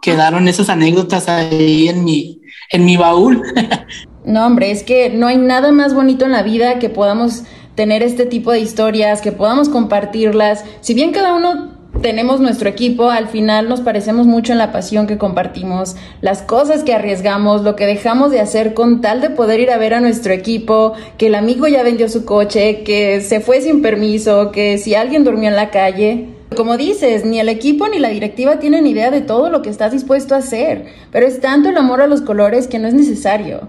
quedaron 0.00 0.48
esas 0.48 0.70
anécdotas 0.70 1.28
ahí 1.28 1.88
en 1.88 2.04
mi, 2.04 2.40
en 2.70 2.84
mi 2.84 2.96
baúl. 2.96 3.42
no, 4.24 4.46
hombre, 4.46 4.70
es 4.70 4.82
que 4.82 5.10
no 5.10 5.26
hay 5.26 5.36
nada 5.36 5.72
más 5.72 5.92
bonito 5.92 6.24
en 6.24 6.32
la 6.32 6.42
vida 6.42 6.78
que 6.78 6.88
podamos 6.88 7.42
tener 7.74 8.02
este 8.02 8.26
tipo 8.26 8.50
de 8.50 8.60
historias, 8.60 9.20
que 9.20 9.32
podamos 9.32 9.68
compartirlas. 9.68 10.64
Si 10.80 10.94
bien 10.94 11.12
cada 11.12 11.34
uno 11.34 11.79
tenemos 12.00 12.40
nuestro 12.40 12.68
equipo, 12.68 13.10
al 13.10 13.28
final 13.28 13.68
nos 13.68 13.80
parecemos 13.80 14.26
mucho 14.26 14.52
en 14.52 14.58
la 14.58 14.72
pasión 14.72 15.06
que 15.06 15.18
compartimos, 15.18 15.96
las 16.20 16.42
cosas 16.42 16.82
que 16.82 16.94
arriesgamos, 16.94 17.62
lo 17.62 17.76
que 17.76 17.86
dejamos 17.86 18.30
de 18.30 18.40
hacer 18.40 18.74
con 18.74 19.00
tal 19.00 19.20
de 19.20 19.30
poder 19.30 19.60
ir 19.60 19.70
a 19.70 19.78
ver 19.78 19.94
a 19.94 20.00
nuestro 20.00 20.32
equipo, 20.32 20.94
que 21.18 21.26
el 21.26 21.34
amigo 21.34 21.68
ya 21.68 21.82
vendió 21.82 22.08
su 22.08 22.24
coche, 22.24 22.82
que 22.82 23.20
se 23.20 23.40
fue 23.40 23.60
sin 23.60 23.82
permiso, 23.82 24.50
que 24.50 24.78
si 24.78 24.94
alguien 24.94 25.24
durmió 25.24 25.48
en 25.48 25.56
la 25.56 25.70
calle. 25.70 26.28
Como 26.56 26.76
dices, 26.76 27.24
ni 27.24 27.38
el 27.38 27.48
equipo 27.48 27.86
ni 27.88 28.00
la 28.00 28.08
directiva 28.08 28.58
tienen 28.58 28.86
idea 28.86 29.12
de 29.12 29.20
todo 29.20 29.50
lo 29.50 29.62
que 29.62 29.70
estás 29.70 29.92
dispuesto 29.92 30.34
a 30.34 30.38
hacer, 30.38 30.86
pero 31.12 31.26
es 31.26 31.40
tanto 31.40 31.68
el 31.68 31.76
amor 31.76 32.00
a 32.00 32.08
los 32.08 32.22
colores 32.22 32.66
que 32.66 32.80
no 32.80 32.88
es 32.88 32.94
necesario. 32.94 33.68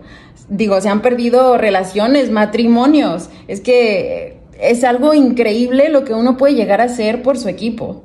Digo, 0.50 0.82
se 0.82 0.90
han 0.90 1.02
perdido 1.02 1.58
relaciones, 1.58 2.32
matrimonios. 2.32 3.30
Es 3.48 3.62
que 3.62 4.40
es 4.60 4.84
algo 4.84 5.14
increíble 5.14 5.90
lo 5.90 6.04
que 6.04 6.14
uno 6.14 6.38
puede 6.38 6.56
llegar 6.56 6.82
a 6.82 6.86
hacer 6.86 7.22
por 7.22 7.38
su 7.38 7.48
equipo. 7.48 8.04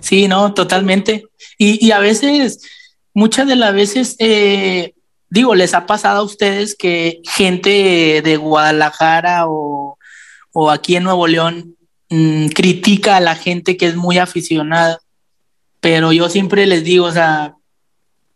Sí, 0.00 0.28
no, 0.28 0.54
totalmente. 0.54 1.26
Y, 1.58 1.90
a 1.90 1.98
veces, 1.98 2.62
muchas 3.14 3.46
de 3.46 3.56
las 3.56 3.74
veces, 3.74 4.16
eh, 4.18 4.94
digo, 5.30 5.54
les 5.54 5.74
ha 5.74 5.86
pasado 5.86 6.20
a 6.20 6.24
ustedes 6.24 6.74
que 6.74 7.20
gente 7.24 8.22
de 8.22 8.36
Guadalajara 8.36 9.46
o, 9.46 9.98
o 10.52 10.70
aquí 10.70 10.96
en 10.96 11.04
Nuevo 11.04 11.26
León 11.26 11.76
Mm, 12.08 12.48
critica 12.48 13.16
a 13.16 13.20
la 13.20 13.34
gente 13.34 13.76
que 13.76 13.86
es 13.86 13.96
muy 13.96 14.18
aficionada, 14.18 15.00
pero 15.80 16.12
yo 16.12 16.28
siempre 16.28 16.64
les 16.66 16.84
digo, 16.84 17.06
o 17.06 17.12
sea, 17.12 17.56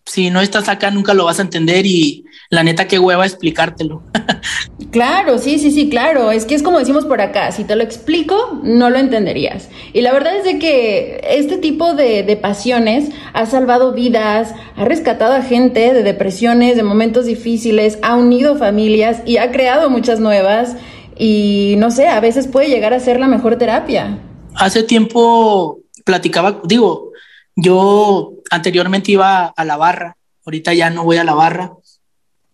si 0.04 0.30
no 0.30 0.40
estás 0.40 0.69
acá 0.69 0.90
nunca 0.90 1.14
lo 1.14 1.26
vas 1.26 1.38
a 1.38 1.42
entender 1.42 1.87
y 1.87 2.25
la 2.49 2.64
neta 2.64 2.88
qué 2.88 2.99
hueva 2.99 3.26
explicártelo. 3.26 4.02
claro, 4.91 5.39
sí, 5.39 5.59
sí, 5.59 5.71
sí, 5.71 5.89
claro. 5.89 6.31
Es 6.31 6.45
que 6.45 6.55
es 6.55 6.63
como 6.63 6.79
decimos 6.79 7.07
por 7.07 7.21
acá, 7.21 7.53
si 7.53 7.65
te 7.65 7.77
lo 7.77 7.83
explico, 7.83 8.61
no 8.63 8.91
lo 8.91 8.99
entenderías. 8.99 9.69
Y 9.93 10.01
la 10.01 10.13
verdad 10.13 10.37
es 10.37 10.45
de 10.45 10.59
que 10.59 11.21
este 11.29 11.59
tipo 11.59 11.95
de, 11.95 12.23
de 12.23 12.37
pasiones 12.37 13.11
ha 13.33 13.47
salvado 13.47 13.93
vidas, 13.93 14.55
ha 14.77 14.85
rescatado 14.85 15.35
a 15.35 15.43
gente 15.43 15.93
de 15.93 16.03
depresiones, 16.03 16.77
de 16.77 16.83
momentos 16.83 17.27
difíciles, 17.27 17.99
ha 18.03 18.17
unido 18.17 18.57
familias 18.57 19.23
y 19.27 19.39
ha 19.39 19.51
creado 19.51 19.91
muchas 19.91 20.21
nuevas 20.21 20.77
y 21.21 21.75
no 21.77 21.91
sé, 21.91 22.09
a 22.09 22.19
veces 22.21 22.47
puede 22.47 22.69
llegar 22.69 22.95
a 22.95 22.99
ser 22.99 23.21
la 23.21 23.29
mejor 23.29 23.57
terapia. 23.57 24.19
Hace 24.55 24.83
tiempo 24.83 25.81
platicaba, 26.05 26.61
digo, 26.65 27.13
yo 27.55 28.33
anteriormente 28.51 29.13
iba 29.13 29.47
a 29.47 29.65
la 29.67 29.77
barra, 29.77 30.17
ahorita 30.47 30.73
ya 30.73 30.89
no 30.89 31.05
voy 31.05 31.19
a 31.19 31.25
la 31.25 31.35
barra, 31.35 31.73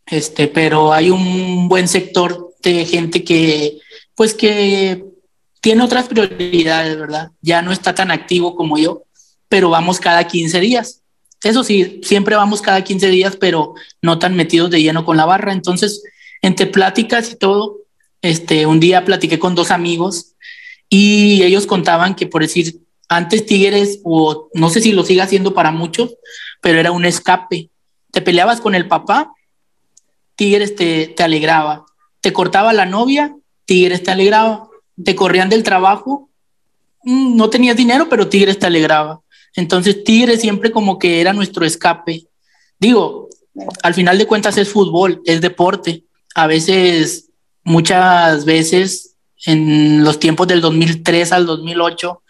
este, 0.07 0.49
pero 0.49 0.93
hay 0.93 1.11
un 1.11 1.69
buen 1.69 1.89
sector 1.89 2.55
de 2.63 2.85
gente 2.85 3.25
que, 3.25 3.79
pues 4.15 4.35
que 4.35 5.05
tiene 5.61 5.83
otras 5.83 6.07
prioridades, 6.09 6.99
¿verdad? 6.99 7.31
Ya 7.43 7.63
no 7.63 7.73
está 7.73 7.95
tan 7.95 8.11
activo 8.11 8.55
como 8.55 8.79
yo, 8.79 9.03
pero 9.49 9.71
vamos 9.71 9.99
cada 9.99 10.27
15 10.27 10.61
días. 10.61 11.03
Eso 11.43 11.65
sí, 11.65 12.01
siempre 12.03 12.37
vamos 12.37 12.63
cada 12.63 12.83
15 12.83 13.09
días, 13.09 13.37
pero 13.37 13.75
no 14.01 14.19
tan 14.19 14.35
metidos 14.37 14.71
de 14.71 14.83
lleno 14.83 15.05
con 15.05 15.17
la 15.17 15.27
barra. 15.27 15.53
Entonces, 15.53 16.03
entre 16.43 16.67
pláticas 16.67 17.33
y 17.33 17.37
todo, 17.37 17.79
este, 18.23 18.67
un 18.67 18.81
día 18.81 19.05
platiqué 19.05 19.39
con 19.39 19.55
dos 19.55 19.71
amigos 19.71 20.35
y 20.89 21.43
ellos 21.43 21.67
contaban 21.67 22.15
que, 22.15 22.27
por 22.27 22.43
decir, 22.43 22.81
antes 23.09 23.47
Tigres, 23.47 24.01
o 24.05 24.49
no 24.55 24.71
sé 24.71 24.81
si 24.81 24.93
lo 24.93 25.05
sigue 25.05 25.23
haciendo 25.23 25.55
para 25.55 25.71
muchos, 25.71 26.15
pero 26.61 26.81
era 26.81 26.93
un 26.93 27.05
escape. 27.05 27.71
Te 28.11 28.23
peleabas 28.23 28.61
con 28.61 28.75
el 28.75 28.89
papá, 28.89 29.33
Tigres 30.37 30.77
te, 30.77 31.15
alegraba. 31.19 31.87
Te 32.21 32.33
cortaba 32.33 32.73
la 32.73 32.87
novia, 32.87 33.35
Tigres 33.65 34.03
te 34.03 34.11
alegraba. 34.11 34.69
Te 35.03 35.15
corrían 35.15 35.49
del 35.49 35.63
trabajo, 35.63 36.31
mm, 37.03 37.37
no 37.37 37.51
tenías 37.51 37.77
dinero, 37.77 38.09
pero 38.09 38.29
Tigres 38.29 38.59
te 38.59 38.67
alegraba. 38.67 39.21
Entonces 39.55 40.05
Tigres 40.05 40.41
siempre 40.41 40.71
como 40.71 40.99
que 40.99 41.21
era 41.21 41.33
nuestro 41.33 41.67
escape. 41.67 42.27
Digo, 42.79 43.29
al 43.83 43.95
final 43.95 44.19
de 44.19 44.27
cuentas 44.27 44.57
es 44.59 44.69
fútbol, 44.69 45.23
es 45.25 45.41
deporte. 45.41 46.05
A 46.35 46.47
veces, 46.47 47.31
muchas 47.65 48.45
veces, 48.45 49.17
en 49.45 50.05
los 50.05 50.19
tiempos 50.19 50.47
del 50.49 50.61
2003 50.61 51.33
al 51.33 51.47
2008, 51.47 52.23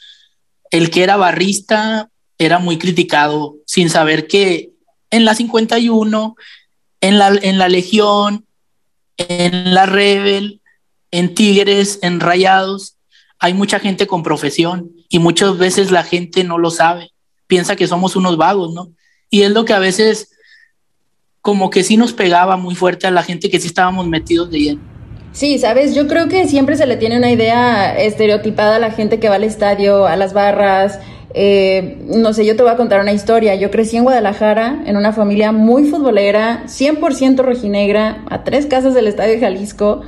el 0.70 0.90
que 0.90 1.02
era 1.02 1.16
barrista 1.16 2.10
era 2.38 2.58
muy 2.58 2.78
criticado 2.78 3.56
sin 3.66 3.90
saber 3.90 4.26
que 4.26 4.72
en 5.10 5.24
la 5.24 5.34
51, 5.34 6.36
en 7.00 7.18
la, 7.18 7.28
en 7.28 7.58
la 7.58 7.68
Legión, 7.68 8.46
en 9.16 9.74
la 9.74 9.86
Rebel, 9.86 10.60
en 11.10 11.34
Tigres, 11.34 11.98
en 12.02 12.20
Rayados, 12.20 12.96
hay 13.38 13.54
mucha 13.54 13.78
gente 13.78 14.06
con 14.06 14.22
profesión 14.22 14.92
y 15.08 15.18
muchas 15.18 15.58
veces 15.58 15.90
la 15.90 16.02
gente 16.02 16.44
no 16.44 16.58
lo 16.58 16.70
sabe, 16.70 17.10
piensa 17.46 17.76
que 17.76 17.86
somos 17.86 18.16
unos 18.16 18.36
vagos, 18.36 18.72
¿no? 18.72 18.90
Y 19.30 19.42
es 19.42 19.50
lo 19.50 19.64
que 19.64 19.72
a 19.72 19.78
veces 19.78 20.30
como 21.40 21.70
que 21.70 21.84
sí 21.84 21.96
nos 21.96 22.12
pegaba 22.12 22.56
muy 22.56 22.74
fuerte 22.74 23.06
a 23.06 23.10
la 23.10 23.22
gente 23.22 23.50
que 23.50 23.60
sí 23.60 23.68
estábamos 23.68 24.06
metidos 24.06 24.50
de 24.50 24.58
lleno. 24.58 24.80
Sí, 25.32 25.58
sabes, 25.58 25.94
yo 25.94 26.08
creo 26.08 26.28
que 26.28 26.48
siempre 26.48 26.76
se 26.76 26.86
le 26.86 26.96
tiene 26.96 27.18
una 27.18 27.30
idea 27.30 27.96
estereotipada 27.96 28.76
a 28.76 28.78
la 28.78 28.90
gente 28.90 29.20
que 29.20 29.28
va 29.28 29.34
al 29.34 29.44
estadio, 29.44 30.06
a 30.06 30.16
las 30.16 30.32
barras. 30.32 30.98
Eh, 31.38 31.98
no 32.06 32.32
sé, 32.32 32.46
yo 32.46 32.56
te 32.56 32.62
voy 32.62 32.72
a 32.72 32.78
contar 32.78 33.02
una 33.02 33.12
historia. 33.12 33.54
Yo 33.56 33.70
crecí 33.70 33.98
en 33.98 34.04
Guadalajara, 34.04 34.82
en 34.86 34.96
una 34.96 35.12
familia 35.12 35.52
muy 35.52 35.84
futbolera, 35.84 36.62
100% 36.66 37.42
rojinegra, 37.42 38.24
a 38.30 38.42
tres 38.42 38.64
casas 38.64 38.94
del 38.94 39.06
estadio 39.06 39.34
de 39.34 39.40
Jalisco. 39.40 40.00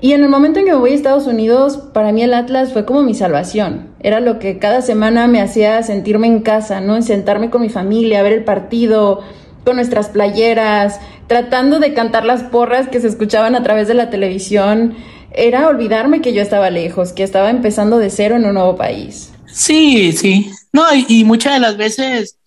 Y 0.00 0.12
en 0.12 0.24
el 0.24 0.28
momento 0.28 0.58
en 0.58 0.64
que 0.64 0.72
me 0.72 0.78
voy 0.78 0.90
a 0.90 0.94
Estados 0.94 1.28
Unidos, 1.28 1.76
para 1.94 2.10
mí 2.10 2.20
el 2.20 2.34
Atlas 2.34 2.72
fue 2.72 2.84
como 2.84 3.04
mi 3.04 3.14
salvación. 3.14 3.90
Era 4.00 4.18
lo 4.18 4.40
que 4.40 4.58
cada 4.58 4.82
semana 4.82 5.28
me 5.28 5.40
hacía 5.40 5.80
sentirme 5.84 6.26
en 6.26 6.42
casa, 6.42 6.80
¿no? 6.80 6.96
En 6.96 7.04
sentarme 7.04 7.48
con 7.48 7.62
mi 7.62 7.68
familia, 7.68 8.24
ver 8.24 8.32
el 8.32 8.44
partido, 8.44 9.20
con 9.64 9.76
nuestras 9.76 10.08
playeras, 10.08 10.98
tratando 11.28 11.78
de 11.78 11.94
cantar 11.94 12.24
las 12.24 12.42
porras 12.42 12.88
que 12.88 13.00
se 13.00 13.06
escuchaban 13.06 13.54
a 13.54 13.62
través 13.62 13.86
de 13.86 13.94
la 13.94 14.10
televisión, 14.10 14.94
era 15.30 15.68
olvidarme 15.68 16.20
que 16.20 16.32
yo 16.32 16.42
estaba 16.42 16.70
lejos, 16.70 17.12
que 17.12 17.22
estaba 17.22 17.50
empezando 17.50 17.98
de 17.98 18.10
cero 18.10 18.34
en 18.34 18.46
un 18.46 18.54
nuevo 18.54 18.74
país. 18.74 19.32
Sí, 19.56 20.12
sí. 20.12 20.50
No, 20.70 20.84
y, 20.94 21.24
muchas 21.24 21.54
de 21.54 21.60
las 21.60 21.78
veces 21.78 22.38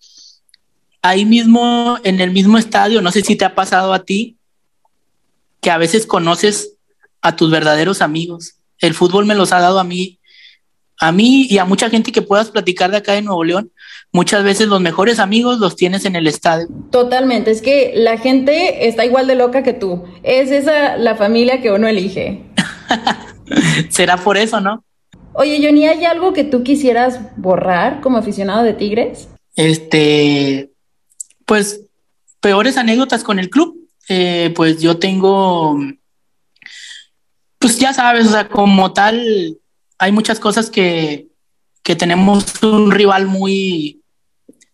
ahí 1.02 1.24
mismo, 1.24 1.98
en 2.04 2.20
el 2.20 2.30
mismo 2.30 2.56
estadio, 2.56 3.02
no 3.02 3.10
sé 3.10 3.22
si 3.22 3.34
te 3.34 3.44
ha 3.44 3.56
pasado 3.56 3.92
a 3.92 4.04
ti, 4.04 4.36
que 5.60 5.72
a 5.72 5.78
veces 5.78 6.06
conoces 6.06 6.74
a 7.20 7.34
tus 7.34 7.50
verdaderos 7.50 8.00
amigos. 8.00 8.54
El 8.78 8.94
fútbol 8.94 9.26
me 9.26 9.34
los 9.34 9.50
ha 9.50 9.58
dado 9.58 9.80
a 9.80 9.84
mí, 9.84 10.20
a 11.00 11.10
mí 11.10 11.48
y 11.50 11.58
a 11.58 11.64
mucha 11.64 11.90
gente 11.90 12.12
que 12.12 12.22
puedas 12.22 12.52
platicar 12.52 12.92
de 12.92 12.98
acá 12.98 13.14
de 13.14 13.22
Nuevo 13.22 13.42
León, 13.42 13.72
muchas 14.12 14.44
veces 14.44 14.68
los 14.68 14.80
mejores 14.80 15.18
amigos 15.18 15.58
los 15.58 15.74
tienes 15.74 16.04
en 16.04 16.14
el 16.14 16.28
estadio. 16.28 16.68
Totalmente, 16.92 17.50
es 17.50 17.60
que 17.60 17.92
la 17.96 18.18
gente 18.18 18.86
está 18.86 19.04
igual 19.04 19.26
de 19.26 19.34
loca 19.34 19.64
que 19.64 19.72
tú. 19.72 20.04
Es 20.22 20.52
esa 20.52 20.96
la 20.96 21.16
familia 21.16 21.60
que 21.60 21.72
uno 21.72 21.88
elige. 21.88 22.44
Será 23.88 24.16
por 24.16 24.36
eso, 24.36 24.60
¿no? 24.60 24.84
Oye, 25.32 25.60
Johnny, 25.62 25.86
¿hay 25.86 26.04
algo 26.04 26.32
que 26.32 26.44
tú 26.44 26.62
quisieras 26.62 27.20
borrar 27.36 28.00
como 28.00 28.18
aficionado 28.18 28.62
de 28.62 28.74
Tigres? 28.74 29.28
Este, 29.54 30.72
pues, 31.46 31.82
peores 32.40 32.76
anécdotas 32.76 33.22
con 33.22 33.38
el 33.38 33.50
club. 33.50 33.88
Eh, 34.08 34.52
pues 34.56 34.80
yo 34.80 34.98
tengo, 34.98 35.78
pues 37.58 37.78
ya 37.78 37.92
sabes, 37.92 38.26
o 38.26 38.30
sea, 38.30 38.48
como 38.48 38.92
tal, 38.92 39.58
hay 39.98 40.10
muchas 40.10 40.40
cosas 40.40 40.68
que, 40.68 41.28
que 41.84 41.94
tenemos 41.94 42.60
un 42.62 42.90
rival 42.90 43.26
muy, 43.26 44.02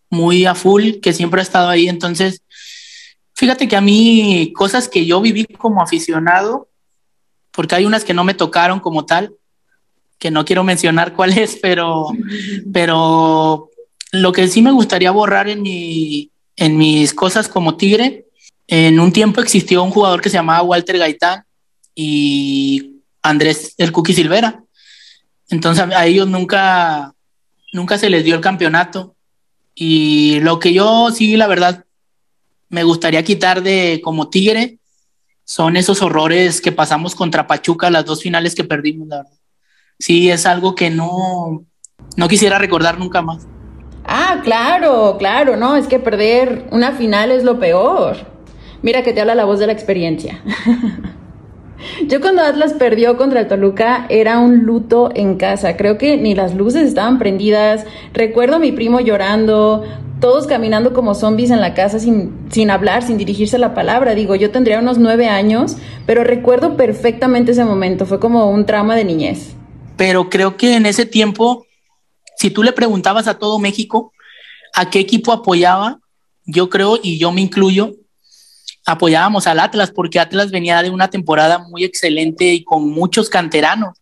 muy 0.08 0.46
a 0.46 0.54
full, 0.54 1.00
que 1.02 1.12
siempre 1.12 1.40
ha 1.40 1.42
estado 1.42 1.68
ahí. 1.68 1.88
Entonces, 1.88 2.40
fíjate 3.34 3.68
que 3.68 3.76
a 3.76 3.82
mí 3.82 4.52
cosas 4.54 4.88
que 4.88 5.04
yo 5.04 5.20
viví 5.20 5.44
como 5.44 5.82
aficionado, 5.82 6.70
porque 7.50 7.74
hay 7.74 7.84
unas 7.84 8.04
que 8.04 8.14
no 8.14 8.24
me 8.24 8.34
tocaron 8.34 8.80
como 8.80 9.04
tal, 9.04 9.34
que 10.18 10.31
no 10.31 10.44
quiero 10.44 10.64
mencionar 10.64 11.14
cuáles, 11.14 11.59
pero, 11.62 12.09
pero 12.72 13.70
lo 14.12 14.33
que 14.33 14.48
sí 14.48 14.62
me 14.62 14.72
gustaría 14.72 15.11
borrar 15.11 15.48
en, 15.48 15.62
mi, 15.62 16.31
en 16.57 16.76
mis 16.76 17.12
cosas 17.14 17.48
como 17.48 17.76
Tigre, 17.76 18.26
en 18.68 18.98
un 18.98 19.12
tiempo 19.12 19.40
existió 19.40 19.83
un 19.83 19.90
jugador 19.90 20.20
que 20.20 20.31
se 20.31 20.37
llamaba 20.37 20.62
Walter 20.62 20.98
Gaitán 20.98 21.44
y 21.94 23.00
Andrés 23.22 23.74
el 23.79 23.92
Cookie 23.92 24.14
Silvera. 24.14 24.62
Entonces 25.48 25.85
a 25.94 26.07
ellos 26.07 26.26
nunca, 26.26 27.14
nunca 27.72 27.98
se 27.98 28.11
les 28.11 28.24
dio 28.24 28.35
el 28.35 28.40
campeonato 28.40 29.14
y 29.74 30.40
lo 30.40 30.59
que 30.59 30.72
yo 30.72 31.11
sí, 31.12 31.37
la 31.37 31.46
verdad, 31.46 31.85
me 32.68 32.83
gustaría 32.83 33.22
quitar 33.22 33.62
de 33.62 34.00
como 34.02 34.29
Tigre 34.29 34.79
son 35.44 35.76
esos 35.76 36.02
horrores 36.02 36.61
que 36.61 36.72
pasamos 36.72 37.14
contra 37.14 37.46
Pachuca, 37.46 37.88
las 37.88 38.05
dos 38.05 38.22
finales 38.22 38.55
que 38.55 38.64
perdimos, 38.64 39.07
la 39.07 39.18
verdad. 39.18 39.33
Sí, 39.98 40.30
es 40.30 40.46
algo 40.46 40.74
que 40.74 40.90
no, 40.90 41.64
no 42.16 42.28
quisiera 42.28 42.59
recordar 42.59 42.98
nunca 42.98 43.22
más. 43.22 43.46
Ah, 44.04 44.40
claro, 44.44 45.16
claro, 45.18 45.56
no, 45.56 45.76
es 45.76 45.88
que 45.88 45.98
perder 45.98 46.66
una 46.70 46.92
final 46.92 47.30
es 47.30 47.42
lo 47.44 47.59
peor. 47.59 48.16
Mira 48.82 49.02
que 49.02 49.12
te 49.12 49.20
habla 49.20 49.35
la 49.35 49.44
voz 49.44 49.59
de 49.59 49.66
la 49.66 49.72
experiencia. 49.72 50.42
Yo 52.09 52.20
cuando 52.20 52.42
Atlas 52.42 52.72
perdió 52.72 53.16
contra 53.16 53.40
el 53.40 53.48
Toluca 53.48 54.06
era 54.09 54.38
un 54.38 54.64
luto 54.64 55.11
en 55.14 55.37
casa. 55.37 55.76
Creo 55.76 55.98
que 55.98 56.16
ni 56.16 56.35
las 56.35 56.54
luces 56.54 56.87
estaban 56.87 57.18
prendidas. 57.18 57.85
Recuerdo 58.12 58.56
a 58.56 58.59
mi 58.59 58.72
primo 58.72 59.00
llorando, 59.00 59.85
todos 60.20 60.46
caminando 60.46 60.92
como 60.92 61.14
zombies 61.14 61.50
en 61.50 61.61
la 61.61 61.74
casa 61.74 61.98
sin, 61.98 62.46
sin 62.50 62.70
hablar, 62.70 63.02
sin 63.02 63.18
dirigirse 63.18 63.59
la 63.59 63.74
palabra. 63.74 64.14
Digo, 64.14 64.35
yo 64.37 64.50
tendría 64.50 64.78
unos 64.78 64.98
nueve 64.98 65.28
años, 65.28 65.76
pero 66.06 66.24
recuerdo 66.24 66.76
perfectamente 66.76 67.52
ese 67.52 67.64
momento. 67.64 68.06
Fue 68.06 68.20
como 68.20 68.50
un 68.50 68.66
trauma 68.66 68.94
de 68.94 69.04
niñez. 69.04 69.56
Pero 69.96 70.28
creo 70.28 70.56
que 70.56 70.74
en 70.74 70.87
ese 70.87 71.06
tiempo, 71.06 71.66
si 72.37 72.50
tú 72.50 72.62
le 72.62 72.72
preguntabas 72.72 73.26
a 73.26 73.38
todo 73.38 73.59
México 73.59 74.12
a 74.74 74.90
qué 74.90 75.00
equipo 75.00 75.32
apoyaba, 75.32 76.00
yo 76.44 76.68
creo, 76.68 76.98
y 77.02 77.18
yo 77.18 77.32
me 77.32 77.40
incluyo, 77.40 77.94
apoyábamos 78.85 79.46
al 79.46 79.59
Atlas 79.59 79.90
porque 79.90 80.20
Atlas 80.20 80.50
venía 80.50 80.82
de 80.82 80.90
una 80.90 81.09
temporada 81.09 81.59
muy 81.59 81.82
excelente 81.85 82.52
y 82.52 82.62
con 82.62 82.88
muchos 82.88 83.28
canteranos. 83.28 83.98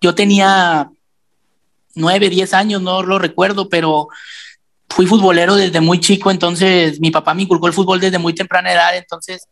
Yo 0.00 0.14
tenía 0.14 0.90
nueve, 1.94 2.30
diez 2.30 2.54
años, 2.54 2.82
no 2.82 3.02
lo 3.02 3.18
recuerdo, 3.18 3.68
pero 3.68 4.08
fui 4.88 5.06
futbolero 5.06 5.54
desde 5.54 5.80
muy 5.80 6.00
chico, 6.00 6.30
entonces 6.30 7.00
mi 7.00 7.10
papá 7.10 7.34
me 7.34 7.42
inculcó 7.42 7.66
el 7.66 7.72
fútbol 7.72 8.00
desde 8.00 8.18
muy 8.18 8.34
temprana 8.34 8.72
edad, 8.72 8.96
entonces 8.96 9.46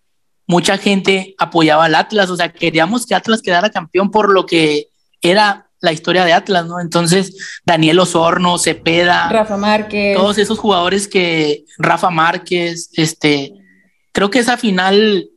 mucha 0.47 0.79
gente 0.79 1.35
apoyaba 1.39 1.85
al 1.85 1.95
Atlas, 1.95 2.31
o 2.31 2.37
sea, 2.37 2.53
queríamos 2.53 3.07
que 3.07 3.15
Atlas 3.15 3.43
quedara 3.43 3.71
campeón 3.71 4.11
por 4.11 4.33
lo 4.33 4.47
que 4.47 4.89
era 5.21 5.66
la 5.81 5.93
historia 5.93 6.25
de 6.25 6.33
Atlas, 6.33 6.67
¿no? 6.67 6.81
Entonces, 6.81 7.61
Daniel 7.65 7.99
Osorno, 7.99 8.59
Cepeda, 8.59 9.29
Rafa 9.29 9.57
Márquez, 9.57 10.17
todos 10.17 10.39
esos 10.39 10.59
jugadores 10.59 11.07
que, 11.07 11.65
Rafa 11.79 12.11
Márquez, 12.11 12.91
este, 12.95 13.53
Creo 14.17 14.31
que 14.31 14.39
esa 14.39 14.57
final 14.57 15.29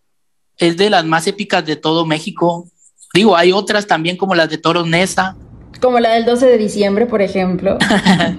es 0.56 0.78
de 0.78 0.90
las 0.90 1.04
más 1.04 1.28
épicas 1.28 1.66
de 1.66 1.76
todo 1.76 2.06
México. 2.06 2.70
Digo, 3.14 3.36
hay 3.36 3.52
otras 3.52 3.88
también 3.88 4.16
como 4.16 4.36
las 4.36 4.50
de 4.50 4.58
Toros 4.58 4.88
Nesa. 4.88 5.36
Como 5.82 6.00
la 6.00 6.12
del 6.12 6.24
12 6.24 6.46
de 6.46 6.58
diciembre, 6.58 7.06
por 7.06 7.22
ejemplo. 7.22 7.78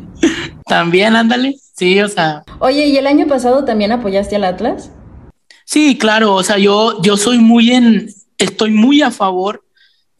también, 0.67 1.15
ándale. 1.15 1.57
Sí, 1.77 2.01
o 2.01 2.09
sea. 2.09 2.43
Oye, 2.59 2.87
¿y 2.87 2.97
el 2.97 3.07
año 3.07 3.27
pasado 3.27 3.67
también 3.67 3.93
apoyaste 3.93 4.37
al 4.37 4.45
Atlas? 4.45 4.91
Sí, 5.67 5.99
claro. 5.99 6.33
O 6.33 6.43
sea, 6.43 6.57
yo, 6.57 7.03
yo 7.03 7.19
soy 7.19 7.39
muy 7.39 7.73
en. 7.73 8.09
Estoy 8.39 8.71
muy 8.71 9.03
a 9.03 9.11
favor. 9.11 9.63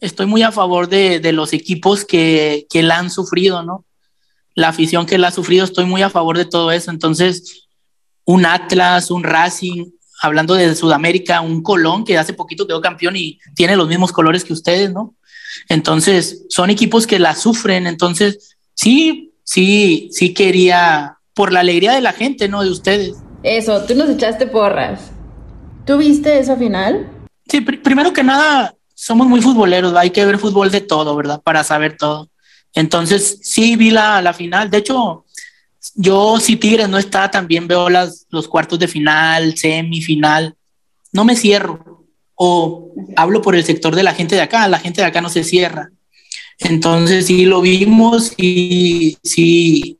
Estoy 0.01 0.25
muy 0.25 0.41
a 0.41 0.51
favor 0.51 0.89
de, 0.89 1.19
de 1.19 1.31
los 1.31 1.53
equipos 1.53 2.03
que, 2.03 2.67
que 2.69 2.83
la 2.83 2.97
han 2.97 3.09
sufrido, 3.09 3.63
¿no? 3.63 3.85
La 4.55 4.67
afición 4.69 5.05
que 5.05 5.17
la 5.17 5.29
ha 5.29 5.31
sufrido, 5.31 5.63
estoy 5.63 5.85
muy 5.85 6.01
a 6.01 6.09
favor 6.09 6.37
de 6.37 6.45
todo 6.45 6.71
eso. 6.71 6.91
Entonces, 6.91 7.67
un 8.25 8.45
Atlas, 8.45 9.11
un 9.11 9.23
Racing, 9.23 9.85
hablando 10.21 10.55
de 10.55 10.75
Sudamérica, 10.75 11.41
un 11.41 11.63
Colón 11.63 12.03
que 12.03 12.17
hace 12.17 12.33
poquito 12.33 12.67
quedó 12.67 12.81
campeón 12.81 13.15
y 13.15 13.39
tiene 13.55 13.75
los 13.75 13.87
mismos 13.87 14.11
colores 14.11 14.43
que 14.43 14.53
ustedes, 14.53 14.91
¿no? 14.91 15.15
Entonces, 15.69 16.45
son 16.49 16.69
equipos 16.69 17.07
que 17.07 17.19
la 17.19 17.35
sufren, 17.35 17.87
entonces, 17.87 18.55
sí, 18.73 19.33
sí, 19.43 20.09
sí 20.11 20.33
quería, 20.33 21.17
por 21.33 21.51
la 21.51 21.61
alegría 21.61 21.93
de 21.93 22.01
la 22.01 22.13
gente, 22.13 22.47
¿no? 22.47 22.63
De 22.63 22.69
ustedes. 22.69 23.17
Eso, 23.43 23.83
tú 23.85 23.95
nos 23.95 24.09
echaste 24.09 24.47
porras. 24.47 25.11
¿Tú 25.85 25.97
viste 25.97 26.39
esa 26.39 26.55
final? 26.55 27.09
Sí, 27.47 27.61
pr 27.61 27.81
primero 27.81 28.13
que 28.13 28.23
nada, 28.23 28.75
somos 29.01 29.25
muy 29.25 29.41
futboleros, 29.41 29.95
hay 29.95 30.11
que 30.11 30.23
ver 30.23 30.37
fútbol 30.37 30.69
de 30.69 30.79
todo, 30.79 31.15
¿verdad? 31.15 31.41
Para 31.41 31.63
saber 31.63 31.97
todo. 31.97 32.29
Entonces, 32.75 33.39
sí 33.41 33.75
vi 33.75 33.89
la, 33.89 34.21
la 34.21 34.31
final. 34.31 34.69
De 34.69 34.77
hecho, 34.77 35.25
yo 35.95 36.39
si 36.39 36.55
Tigres 36.55 36.87
no 36.87 36.99
está, 36.99 37.31
también 37.31 37.67
veo 37.67 37.89
las, 37.89 38.27
los 38.29 38.47
cuartos 38.47 38.77
de 38.77 38.87
final, 38.87 39.57
semifinal. 39.57 40.55
No 41.11 41.25
me 41.25 41.35
cierro. 41.35 42.05
O 42.35 42.93
hablo 43.15 43.41
por 43.41 43.55
el 43.55 43.63
sector 43.63 43.95
de 43.95 44.03
la 44.03 44.13
gente 44.13 44.35
de 44.35 44.41
acá, 44.41 44.67
la 44.67 44.77
gente 44.77 45.01
de 45.01 45.07
acá 45.07 45.19
no 45.19 45.29
se 45.29 45.43
cierra. 45.43 45.89
Entonces 46.59 47.25
sí 47.25 47.45
lo 47.45 47.61
vimos 47.61 48.33
y 48.37 49.17
sí, 49.23 49.99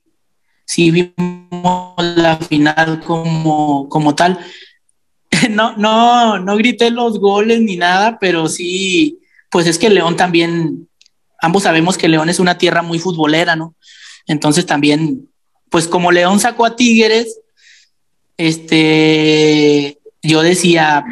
sí 0.64 0.92
vimos 0.92 1.96
la 1.98 2.38
final 2.38 3.02
como, 3.04 3.90
como 3.90 4.14
tal. 4.14 4.38
No, 5.50 5.76
no, 5.76 6.39
no 6.39 6.56
grité 6.56 6.91
los 6.91 7.20
goles 7.20 7.62
ni 7.62 7.76
nada, 7.76 8.20
pero 8.20 8.48
sí, 8.48 9.20
pues 9.50 9.65
es 9.65 9.80
que 9.80 9.89
León 9.89 10.15
también, 10.15 10.88
ambos 11.39 11.63
sabemos 11.63 11.98
que 11.98 12.08
León 12.08 12.30
es 12.30 12.39
una 12.39 12.58
tierra 12.58 12.82
muy 12.82 13.00
futbolera, 13.00 13.56
¿no? 13.56 13.76
Entonces 14.28 14.65
también 14.65 15.32
pues 15.72 15.88
como 15.88 16.12
León 16.12 16.39
sacó 16.39 16.65
a 16.65 16.76
Tigres, 16.76 17.39
este, 18.38 19.98
yo 20.22 20.41
decía, 20.41 21.04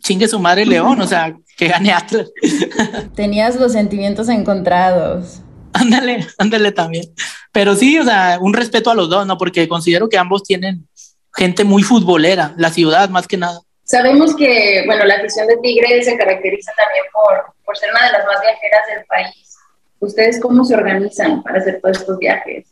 chingue 0.00 0.28
su 0.28 0.38
madre 0.38 0.66
León, 0.66 1.00
o 1.00 1.06
sea, 1.06 1.34
que 1.56 1.68
gane 1.68 1.90
Atlas. 1.90 2.30
Tenías 3.16 3.56
los 3.56 3.72
sentimientos 3.72 4.28
encontrados. 4.28 5.40
Ándale, 5.72 6.26
ándale 6.36 6.70
también. 6.72 7.06
Pero 7.50 7.74
sí, 7.74 7.98
o 7.98 8.04
sea, 8.04 8.38
un 8.42 8.52
respeto 8.52 8.90
a 8.90 8.94
los 8.94 9.08
dos, 9.08 9.26
¿no? 9.26 9.38
Porque 9.38 9.66
considero 9.68 10.10
que 10.10 10.18
ambos 10.18 10.42
tienen 10.42 10.86
gente 11.34 11.64
muy 11.64 11.82
futbolera, 11.82 12.54
la 12.56 12.70
ciudad 12.70 13.08
más 13.08 13.26
que 13.26 13.36
nada. 13.36 13.60
Sabemos 13.84 14.34
que, 14.36 14.84
bueno, 14.86 15.04
la 15.04 15.16
afición 15.16 15.46
de 15.46 15.56
Tigres 15.58 16.04
se 16.04 16.16
caracteriza 16.16 16.72
también 16.76 17.04
por, 17.12 17.54
por 17.64 17.76
ser 17.76 17.90
una 17.90 18.06
de 18.06 18.12
las 18.12 18.26
más 18.26 18.40
viajeras 18.40 18.82
del 18.94 19.04
país. 19.06 19.56
¿Ustedes 19.98 20.40
cómo 20.40 20.64
se 20.64 20.74
organizan 20.74 21.42
para 21.42 21.58
hacer 21.58 21.80
todos 21.80 21.98
estos 21.98 22.18
viajes? 22.18 22.66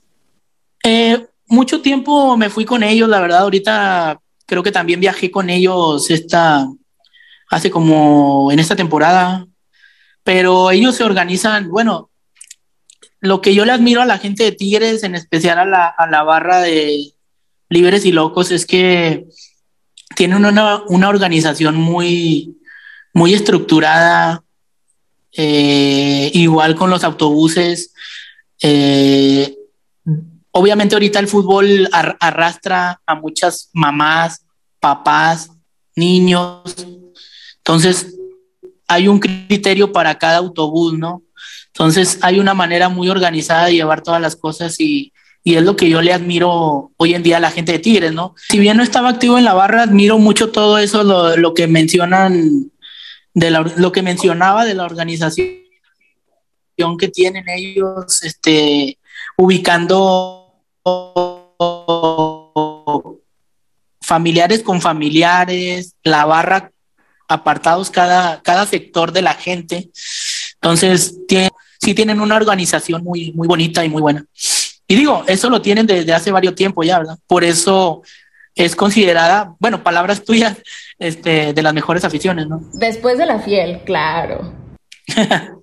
Eh, 0.84 1.26
mucho 1.46 1.82
tiempo 1.82 2.36
me 2.36 2.50
fui 2.50 2.64
con 2.64 2.82
ellos, 2.82 3.08
la 3.08 3.20
verdad, 3.20 3.40
ahorita 3.40 4.20
creo 4.46 4.62
que 4.62 4.72
también 4.72 5.00
viajé 5.00 5.30
con 5.30 5.50
ellos 5.50 6.10
esta, 6.10 6.66
hace 7.50 7.70
como 7.70 8.50
en 8.50 8.58
esta 8.58 8.74
temporada, 8.74 9.46
pero 10.24 10.70
ellos 10.70 10.96
se 10.96 11.04
organizan, 11.04 11.70
bueno, 11.70 12.10
lo 13.20 13.40
que 13.40 13.54
yo 13.54 13.64
le 13.64 13.72
admiro 13.72 14.00
a 14.00 14.06
la 14.06 14.18
gente 14.18 14.44
de 14.44 14.52
Tigres, 14.52 15.04
en 15.04 15.14
especial 15.14 15.58
a 15.58 15.64
la, 15.64 15.86
a 15.86 16.06
la 16.08 16.22
barra 16.22 16.60
de 16.60 17.12
Libres 17.70 18.04
y 18.04 18.12
Locos, 18.12 18.50
es 18.50 18.66
que 18.66 19.26
tienen 20.16 20.44
una, 20.44 20.82
una 20.88 21.08
organización 21.08 21.76
muy, 21.76 22.58
muy 23.14 23.32
estructurada, 23.32 24.42
eh, 25.32 26.30
igual 26.34 26.74
con 26.74 26.90
los 26.90 27.04
autobuses. 27.04 27.94
Eh, 28.60 29.56
obviamente 30.50 30.96
ahorita 30.96 31.20
el 31.20 31.28
fútbol 31.28 31.88
arrastra 31.92 33.00
a 33.06 33.14
muchas 33.14 33.70
mamás, 33.72 34.44
papás, 34.80 35.50
niños. 35.94 36.74
Entonces, 37.58 38.16
hay 38.88 39.06
un 39.06 39.20
criterio 39.20 39.92
para 39.92 40.18
cada 40.18 40.38
autobús, 40.38 40.98
¿no? 40.98 41.22
Entonces, 41.68 42.18
hay 42.22 42.40
una 42.40 42.52
manera 42.52 42.88
muy 42.88 43.08
organizada 43.08 43.66
de 43.66 43.74
llevar 43.74 44.02
todas 44.02 44.20
las 44.20 44.34
cosas 44.34 44.80
y, 44.80 45.12
y 45.42 45.54
es 45.54 45.62
lo 45.62 45.76
que 45.76 45.88
yo 45.88 46.02
le 46.02 46.12
admiro 46.12 46.92
hoy 46.96 47.14
en 47.14 47.22
día 47.22 47.38
a 47.38 47.40
la 47.40 47.50
gente 47.50 47.72
de 47.72 47.78
Tigres, 47.78 48.12
¿no? 48.12 48.34
Si 48.48 48.58
bien 48.58 48.76
no 48.76 48.82
estaba 48.82 49.08
activo 49.08 49.38
en 49.38 49.44
la 49.44 49.54
barra, 49.54 49.82
admiro 49.82 50.18
mucho 50.18 50.50
todo 50.50 50.78
eso, 50.78 51.02
lo, 51.02 51.36
lo 51.36 51.54
que 51.54 51.66
mencionan, 51.66 52.70
de 53.32 53.50
la, 53.50 53.60
lo 53.76 53.92
que 53.92 54.02
mencionaba 54.02 54.64
de 54.64 54.74
la 54.74 54.84
organización 54.84 55.56
que 56.98 57.08
tienen 57.08 57.44
ellos, 57.48 58.22
este, 58.22 58.98
ubicando 59.36 60.64
familiares 64.00 64.62
con 64.62 64.80
familiares, 64.80 65.94
la 66.02 66.24
barra 66.24 66.70
apartados 67.28 67.90
cada, 67.90 68.42
cada 68.42 68.66
sector 68.66 69.12
de 69.12 69.22
la 69.22 69.34
gente. 69.34 69.90
Entonces, 70.54 71.16
tiene, 71.28 71.50
sí 71.80 71.94
tienen 71.94 72.20
una 72.20 72.36
organización 72.36 73.04
muy, 73.04 73.32
muy 73.32 73.46
bonita 73.46 73.84
y 73.84 73.88
muy 73.88 74.02
buena. 74.02 74.24
Y 74.90 74.96
digo, 74.96 75.22
eso 75.28 75.48
lo 75.48 75.62
tienen 75.62 75.86
desde 75.86 76.12
hace 76.12 76.32
varios 76.32 76.56
tiempos 76.56 76.84
ya, 76.84 76.98
¿verdad? 76.98 77.16
Por 77.28 77.44
eso 77.44 78.02
es 78.56 78.74
considerada, 78.74 79.54
bueno, 79.60 79.84
palabras 79.84 80.24
tuyas, 80.24 80.56
este, 80.98 81.52
de 81.52 81.62
las 81.62 81.72
mejores 81.72 82.04
aficiones, 82.04 82.48
¿no? 82.48 82.60
Después 82.72 83.16
de 83.16 83.26
la 83.26 83.38
fiel, 83.38 83.82
claro. 83.84 84.52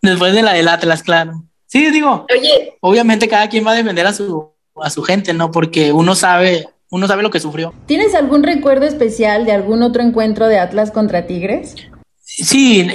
Después 0.00 0.34
de 0.34 0.42
la 0.42 0.52
del 0.52 0.68
Atlas, 0.68 1.02
claro. 1.02 1.42
Sí, 1.66 1.90
digo, 1.90 2.26
Oye. 2.32 2.76
obviamente 2.80 3.26
cada 3.26 3.48
quien 3.48 3.66
va 3.66 3.72
a 3.72 3.74
defender 3.74 4.06
a 4.06 4.12
su, 4.12 4.52
a 4.80 4.88
su 4.88 5.02
gente, 5.02 5.34
¿no? 5.34 5.50
Porque 5.50 5.90
uno 5.90 6.14
sabe, 6.14 6.68
uno 6.90 7.08
sabe 7.08 7.24
lo 7.24 7.30
que 7.30 7.40
sufrió. 7.40 7.74
¿Tienes 7.86 8.14
algún 8.14 8.44
recuerdo 8.44 8.86
especial 8.86 9.46
de 9.46 9.52
algún 9.52 9.82
otro 9.82 10.00
encuentro 10.00 10.46
de 10.46 10.60
Atlas 10.60 10.92
contra 10.92 11.26
Tigres? 11.26 11.74
Sí, 12.20 12.86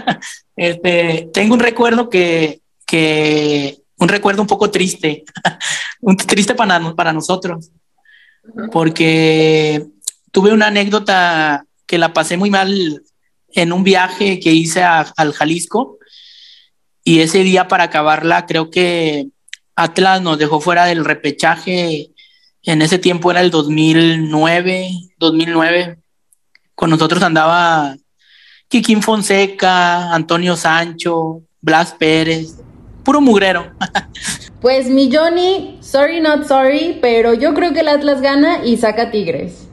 este, 0.56 1.30
tengo 1.32 1.54
un 1.54 1.60
recuerdo 1.60 2.10
que, 2.10 2.60
que, 2.84 3.78
un 3.98 4.08
recuerdo 4.08 4.42
un 4.42 4.48
poco 4.48 4.70
triste, 4.70 5.24
un 6.00 6.16
triste 6.16 6.54
para, 6.54 6.94
para 6.94 7.12
nosotros, 7.12 7.70
porque 8.72 9.86
tuve 10.30 10.52
una 10.52 10.68
anécdota 10.68 11.64
que 11.86 11.98
la 11.98 12.12
pasé 12.12 12.36
muy 12.36 12.50
mal 12.50 13.02
en 13.52 13.72
un 13.72 13.82
viaje 13.82 14.40
que 14.40 14.52
hice 14.52 14.82
al 14.82 15.32
Jalisco 15.32 15.98
y 17.02 17.20
ese 17.20 17.42
día 17.42 17.68
para 17.68 17.84
acabarla 17.84 18.46
creo 18.46 18.70
que 18.70 19.28
Atlas 19.74 20.20
nos 20.20 20.38
dejó 20.38 20.60
fuera 20.60 20.84
del 20.86 21.04
repechaje, 21.04 22.10
en 22.62 22.82
ese 22.82 22.98
tiempo 22.98 23.30
era 23.30 23.40
el 23.40 23.50
2009, 23.50 24.90
2009, 25.18 25.98
con 26.74 26.90
nosotros 26.90 27.22
andaba 27.22 27.96
Kikín 28.68 29.02
Fonseca, 29.02 30.12
Antonio 30.12 30.56
Sancho, 30.56 31.42
Blas 31.60 31.94
Pérez, 31.94 32.56
puro 33.08 33.22
mugrero. 33.22 33.72
Pues 34.60 34.88
mi 34.88 35.08
Johnny, 35.10 35.78
sorry 35.80 36.20
not 36.20 36.48
sorry, 36.48 36.98
pero 37.00 37.32
yo 37.32 37.54
creo 37.54 37.72
que 37.72 37.78
el 37.78 37.86
Atlas 37.86 38.20
gana 38.20 38.64
y 38.64 38.76
saca 38.76 39.08
Tigres. 39.12 39.68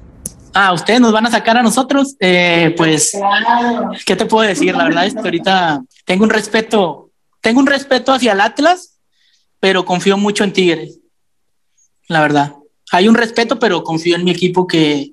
Ah, 0.53 0.71
ustedes 0.73 1.01
nos 1.01 1.11
van 1.11 1.25
a 1.25 1.31
sacar 1.31 1.57
a 1.57 1.63
nosotros, 1.63 2.15
eh, 2.19 2.71
pues, 2.77 3.17
¿qué 4.05 4.15
te 4.15 4.27
puedo 4.27 4.47
decir? 4.47 4.75
La 4.75 4.83
verdad 4.83 5.07
es 5.07 5.15
que 5.15 5.21
ahorita 5.21 5.81
tengo 6.05 6.23
un 6.23 6.29
respeto 6.29 7.09
tengo 7.41 7.59
un 7.59 7.67
respeto 7.67 8.13
hacia 8.13 8.33
el 8.33 8.41
Atlas, 8.41 8.99
pero 9.59 9.85
confío 9.85 10.17
mucho 10.17 10.43
en 10.43 10.53
Tigres, 10.53 10.99
la 12.07 12.21
verdad. 12.21 12.53
Hay 12.91 13.07
un 13.07 13.15
respeto, 13.15 13.59
pero 13.59 13.83
confío 13.83 14.15
en 14.15 14.23
mi 14.23 14.31
equipo 14.31 14.65
que, 14.65 15.11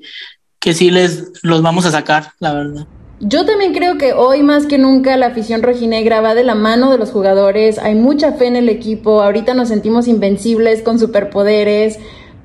que 0.58 0.74
sí 0.74 0.90
les 0.90 1.32
los 1.42 1.60
vamos 1.60 1.86
a 1.86 1.90
sacar, 1.90 2.32
la 2.38 2.54
verdad. 2.54 2.86
Yo 3.24 3.46
también 3.46 3.72
creo 3.72 3.98
que 3.98 4.14
hoy 4.14 4.42
más 4.42 4.66
que 4.66 4.78
nunca 4.78 5.16
la 5.16 5.28
afición 5.28 5.62
rojinegra 5.62 6.20
va 6.20 6.34
de 6.34 6.42
la 6.42 6.56
mano 6.56 6.90
de 6.90 6.98
los 6.98 7.12
jugadores, 7.12 7.78
hay 7.78 7.94
mucha 7.94 8.32
fe 8.32 8.48
en 8.48 8.56
el 8.56 8.68
equipo, 8.68 9.22
ahorita 9.22 9.54
nos 9.54 9.68
sentimos 9.68 10.08
invencibles 10.08 10.82
con 10.82 10.98
superpoderes, 10.98 12.00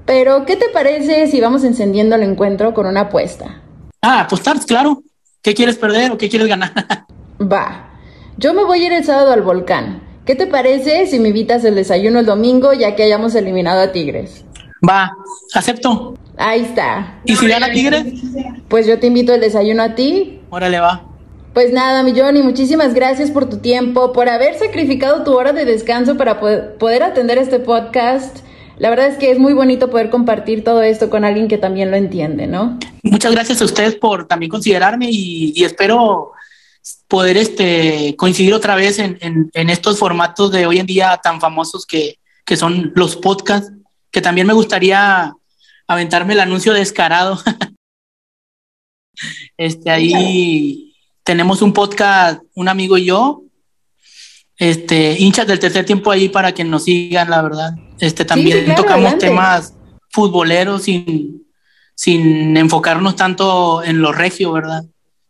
pero 0.06 0.46
¿qué 0.46 0.56
te 0.56 0.70
parece 0.70 1.26
si 1.30 1.42
vamos 1.42 1.64
encendiendo 1.64 2.16
el 2.16 2.22
encuentro 2.22 2.76
con 2.76 2.86
una 2.86 3.02
apuesta? 3.02 3.64
Ah, 4.04 4.22
apostar, 4.22 4.60
claro. 4.68 5.02
¿Qué 5.42 5.56
quieres 5.56 5.78
perder 5.78 6.12
o 6.12 6.18
qué 6.20 6.30
quieres 6.30 6.48
ganar? 6.48 6.72
Va, 7.42 7.90
yo 8.38 8.54
me 8.54 8.64
voy 8.64 8.84
a 8.84 8.86
ir 8.86 8.94
el 8.94 9.04
sábado 9.04 9.32
al 9.32 9.42
volcán. 9.42 10.04
¿Qué 10.28 10.36
te 10.36 10.46
parece 10.46 11.08
si 11.08 11.18
me 11.18 11.30
invitas 11.30 11.66
el 11.66 11.74
desayuno 11.74 12.20
el 12.20 12.28
domingo 12.28 12.74
ya 12.74 12.96
que 12.96 13.02
hayamos 13.02 13.34
eliminado 13.34 13.82
a 13.82 13.92
Tigres? 13.92 14.46
Va, 14.88 15.12
acepto. 15.56 16.14
Ahí 16.38 16.62
está. 16.62 17.20
¿Y 17.26 17.36
si 17.36 17.48
gana 17.48 17.72
Tigres? 17.72 18.06
Pues 18.68 18.86
yo 18.86 19.00
te 19.00 19.08
invito 19.08 19.34
el 19.34 19.42
desayuno 19.42 19.82
a 19.82 19.96
ti. 19.96 20.37
Órale, 20.50 20.80
va. 20.80 21.04
Pues 21.54 21.74
nada, 21.74 22.04
mi 22.04 22.18
Johnny, 22.18 22.44
muchísimas 22.44 22.94
gracias 22.94 23.32
por 23.32 23.50
tu 23.50 23.58
tiempo, 23.58 24.14
por 24.14 24.30
haber 24.30 24.58
sacrificado 24.60 25.24
tu 25.24 25.34
hora 25.34 25.54
de 25.54 25.66
descanso 25.66 26.16
para 26.16 26.40
poder 26.40 27.04
atender 27.04 27.38
este 27.40 27.60
podcast. 27.60 28.46
La 28.78 28.92
verdad 28.92 29.08
es 29.08 29.18
que 29.18 29.32
es 29.32 29.40
muy 29.40 29.54
bonito 29.54 29.90
poder 29.90 30.12
compartir 30.12 30.64
todo 30.64 30.84
esto 30.84 31.10
con 31.10 31.26
alguien 31.26 31.48
que 31.48 31.58
también 31.58 31.90
lo 31.90 31.98
entiende, 31.98 32.46
¿no? 32.46 32.78
Muchas 33.02 33.32
gracias 33.32 33.62
a 33.62 33.66
ustedes 33.66 33.96
por 33.96 34.28
también 34.28 34.52
considerarme 34.52 35.08
y, 35.10 35.54
y 35.56 35.64
espero 35.64 36.34
poder 37.08 37.38
este, 37.38 38.16
coincidir 38.18 38.54
otra 38.54 38.76
vez 38.76 39.00
en, 39.00 39.18
en, 39.22 39.50
en, 39.54 39.70
estos 39.70 39.98
formatos 39.98 40.52
de 40.52 40.68
hoy 40.68 40.78
en 40.78 40.86
día 40.86 41.20
tan 41.24 41.42
famosos 41.42 41.86
que, 41.86 42.20
que 42.46 42.56
son 42.56 42.92
los 42.96 43.16
podcasts, 43.16 43.72
que 44.12 44.22
también 44.22 44.46
me 44.46 44.54
gustaría 44.54 45.34
aventarme 45.88 46.34
el 46.34 46.40
anuncio 46.40 46.74
descarado 46.74 47.40
Este, 49.58 49.90
ahí 49.90 50.94
tenemos 51.24 51.62
un 51.62 51.74
podcast, 51.74 52.42
un 52.54 52.70
amigo 52.70 52.98
y 52.98 53.06
yo, 53.06 53.44
este, 54.58 55.16
hinchas 55.20 55.48
del 55.48 55.60
tercer 55.60 55.86
tiempo 55.86 56.12
ahí 56.12 56.30
para 56.30 56.52
que 56.52 56.64
nos 56.64 56.84
sigan, 56.86 57.30
la 57.30 57.42
verdad. 57.42 57.72
Este, 58.00 58.26
también 58.26 58.76
tocamos 58.76 59.18
temas 59.18 59.74
futboleros 60.10 60.84
sin, 60.84 61.46
sin 61.96 62.56
enfocarnos 62.58 63.16
tanto 63.16 63.84
en 63.84 64.02
lo 64.02 64.12
regio, 64.12 64.52
¿verdad? 64.52 64.84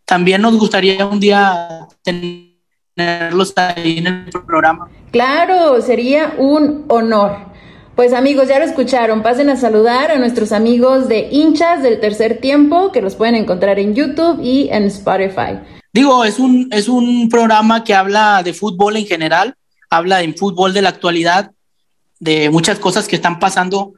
También 0.05 0.41
nos 0.41 0.57
gustaría 0.57 1.05
un 1.05 1.19
día 1.19 1.87
tenerlos 2.03 3.53
ahí 3.57 3.97
en 3.97 4.07
el 4.07 4.29
programa. 4.45 4.89
Claro, 5.11 5.81
sería 5.81 6.35
un 6.37 6.85
honor. 6.87 7.46
Pues 7.97 8.13
amigos, 8.13 8.47
ya 8.47 8.59
lo 8.59 8.65
escucharon, 8.65 9.23
pasen 9.23 9.49
a 9.49 9.55
saludar 9.55 10.11
a 10.11 10.19
nuestros 10.19 10.51
amigos 10.51 11.07
de 11.07 11.29
hinchas 11.31 11.81
del 11.81 11.99
tercer 11.99 12.39
tiempo, 12.39 12.91
que 12.91 13.01
los 13.01 13.15
pueden 13.15 13.33
encontrar 13.33 13.79
en 13.79 13.95
YouTube 13.95 14.39
y 14.39 14.69
en 14.69 14.83
Spotify. 14.83 15.57
Digo, 15.91 16.23
es 16.23 16.37
un, 16.37 16.69
es 16.71 16.89
un 16.89 17.27
programa 17.27 17.83
que 17.83 17.95
habla 17.95 18.43
de 18.43 18.53
fútbol 18.53 18.97
en 18.97 19.07
general, 19.07 19.55
habla 19.89 20.17
de 20.17 20.31
fútbol 20.33 20.75
de 20.75 20.83
la 20.83 20.89
actualidad, 20.89 21.49
de 22.19 22.51
muchas 22.51 22.77
cosas 22.77 23.07
que 23.07 23.15
están 23.15 23.39
pasando 23.39 23.93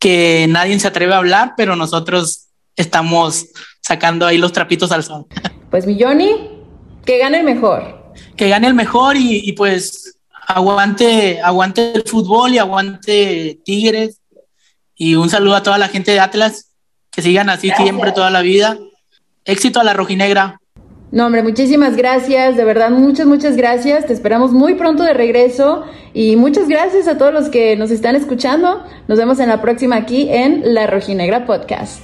que 0.00 0.46
nadie 0.48 0.80
se 0.80 0.88
atreve 0.88 1.14
a 1.14 1.18
hablar, 1.18 1.54
pero 1.56 1.76
nosotros 1.76 2.48
estamos 2.74 3.46
sacando 3.80 4.26
ahí 4.26 4.38
los 4.38 4.52
trapitos 4.52 4.90
al 4.90 5.04
sol. 5.04 5.26
Pues 5.70 5.86
mi 5.86 5.96
Johnny, 6.02 6.64
que 7.04 7.18
gane 7.18 7.38
el 7.38 7.44
mejor. 7.44 8.12
Que 8.34 8.48
gane 8.48 8.66
el 8.66 8.74
mejor 8.74 9.16
y, 9.16 9.48
y 9.48 9.52
pues 9.52 10.19
aguante, 10.50 11.40
aguante 11.40 11.92
el 11.94 12.02
fútbol 12.02 12.54
y 12.54 12.58
aguante 12.58 13.60
Tigres. 13.64 14.20
Y 14.94 15.14
un 15.14 15.30
saludo 15.30 15.56
a 15.56 15.62
toda 15.62 15.78
la 15.78 15.88
gente 15.88 16.12
de 16.12 16.20
Atlas, 16.20 16.72
que 17.10 17.22
sigan 17.22 17.48
así 17.48 17.70
siempre 17.76 18.12
toda 18.12 18.30
la 18.30 18.42
vida. 18.42 18.78
Éxito 19.44 19.80
a 19.80 19.84
la 19.84 19.94
rojinegra. 19.94 20.60
No, 21.12 21.26
hombre, 21.26 21.42
muchísimas 21.42 21.96
gracias, 21.96 22.56
de 22.56 22.64
verdad, 22.64 22.90
muchas, 22.90 23.26
muchas 23.26 23.56
gracias. 23.56 24.06
Te 24.06 24.12
esperamos 24.12 24.52
muy 24.52 24.74
pronto 24.74 25.02
de 25.02 25.12
regreso 25.12 25.84
y 26.14 26.36
muchas 26.36 26.68
gracias 26.68 27.08
a 27.08 27.18
todos 27.18 27.32
los 27.34 27.48
que 27.48 27.74
nos 27.76 27.90
están 27.90 28.14
escuchando. 28.14 28.84
Nos 29.08 29.18
vemos 29.18 29.40
en 29.40 29.48
la 29.48 29.60
próxima 29.60 29.96
aquí 29.96 30.28
en 30.30 30.74
La 30.74 30.86
Rojinegra 30.86 31.46
Podcast. 31.46 32.00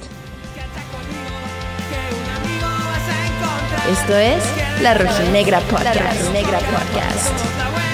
Esto 3.89 4.17
es 4.17 4.43
La 4.83 4.95
Rojinegra 4.95 5.61
Podcast. 5.61 5.95
La 5.95 6.11
Rojinegra 6.11 6.59
Podcast. 6.59 7.86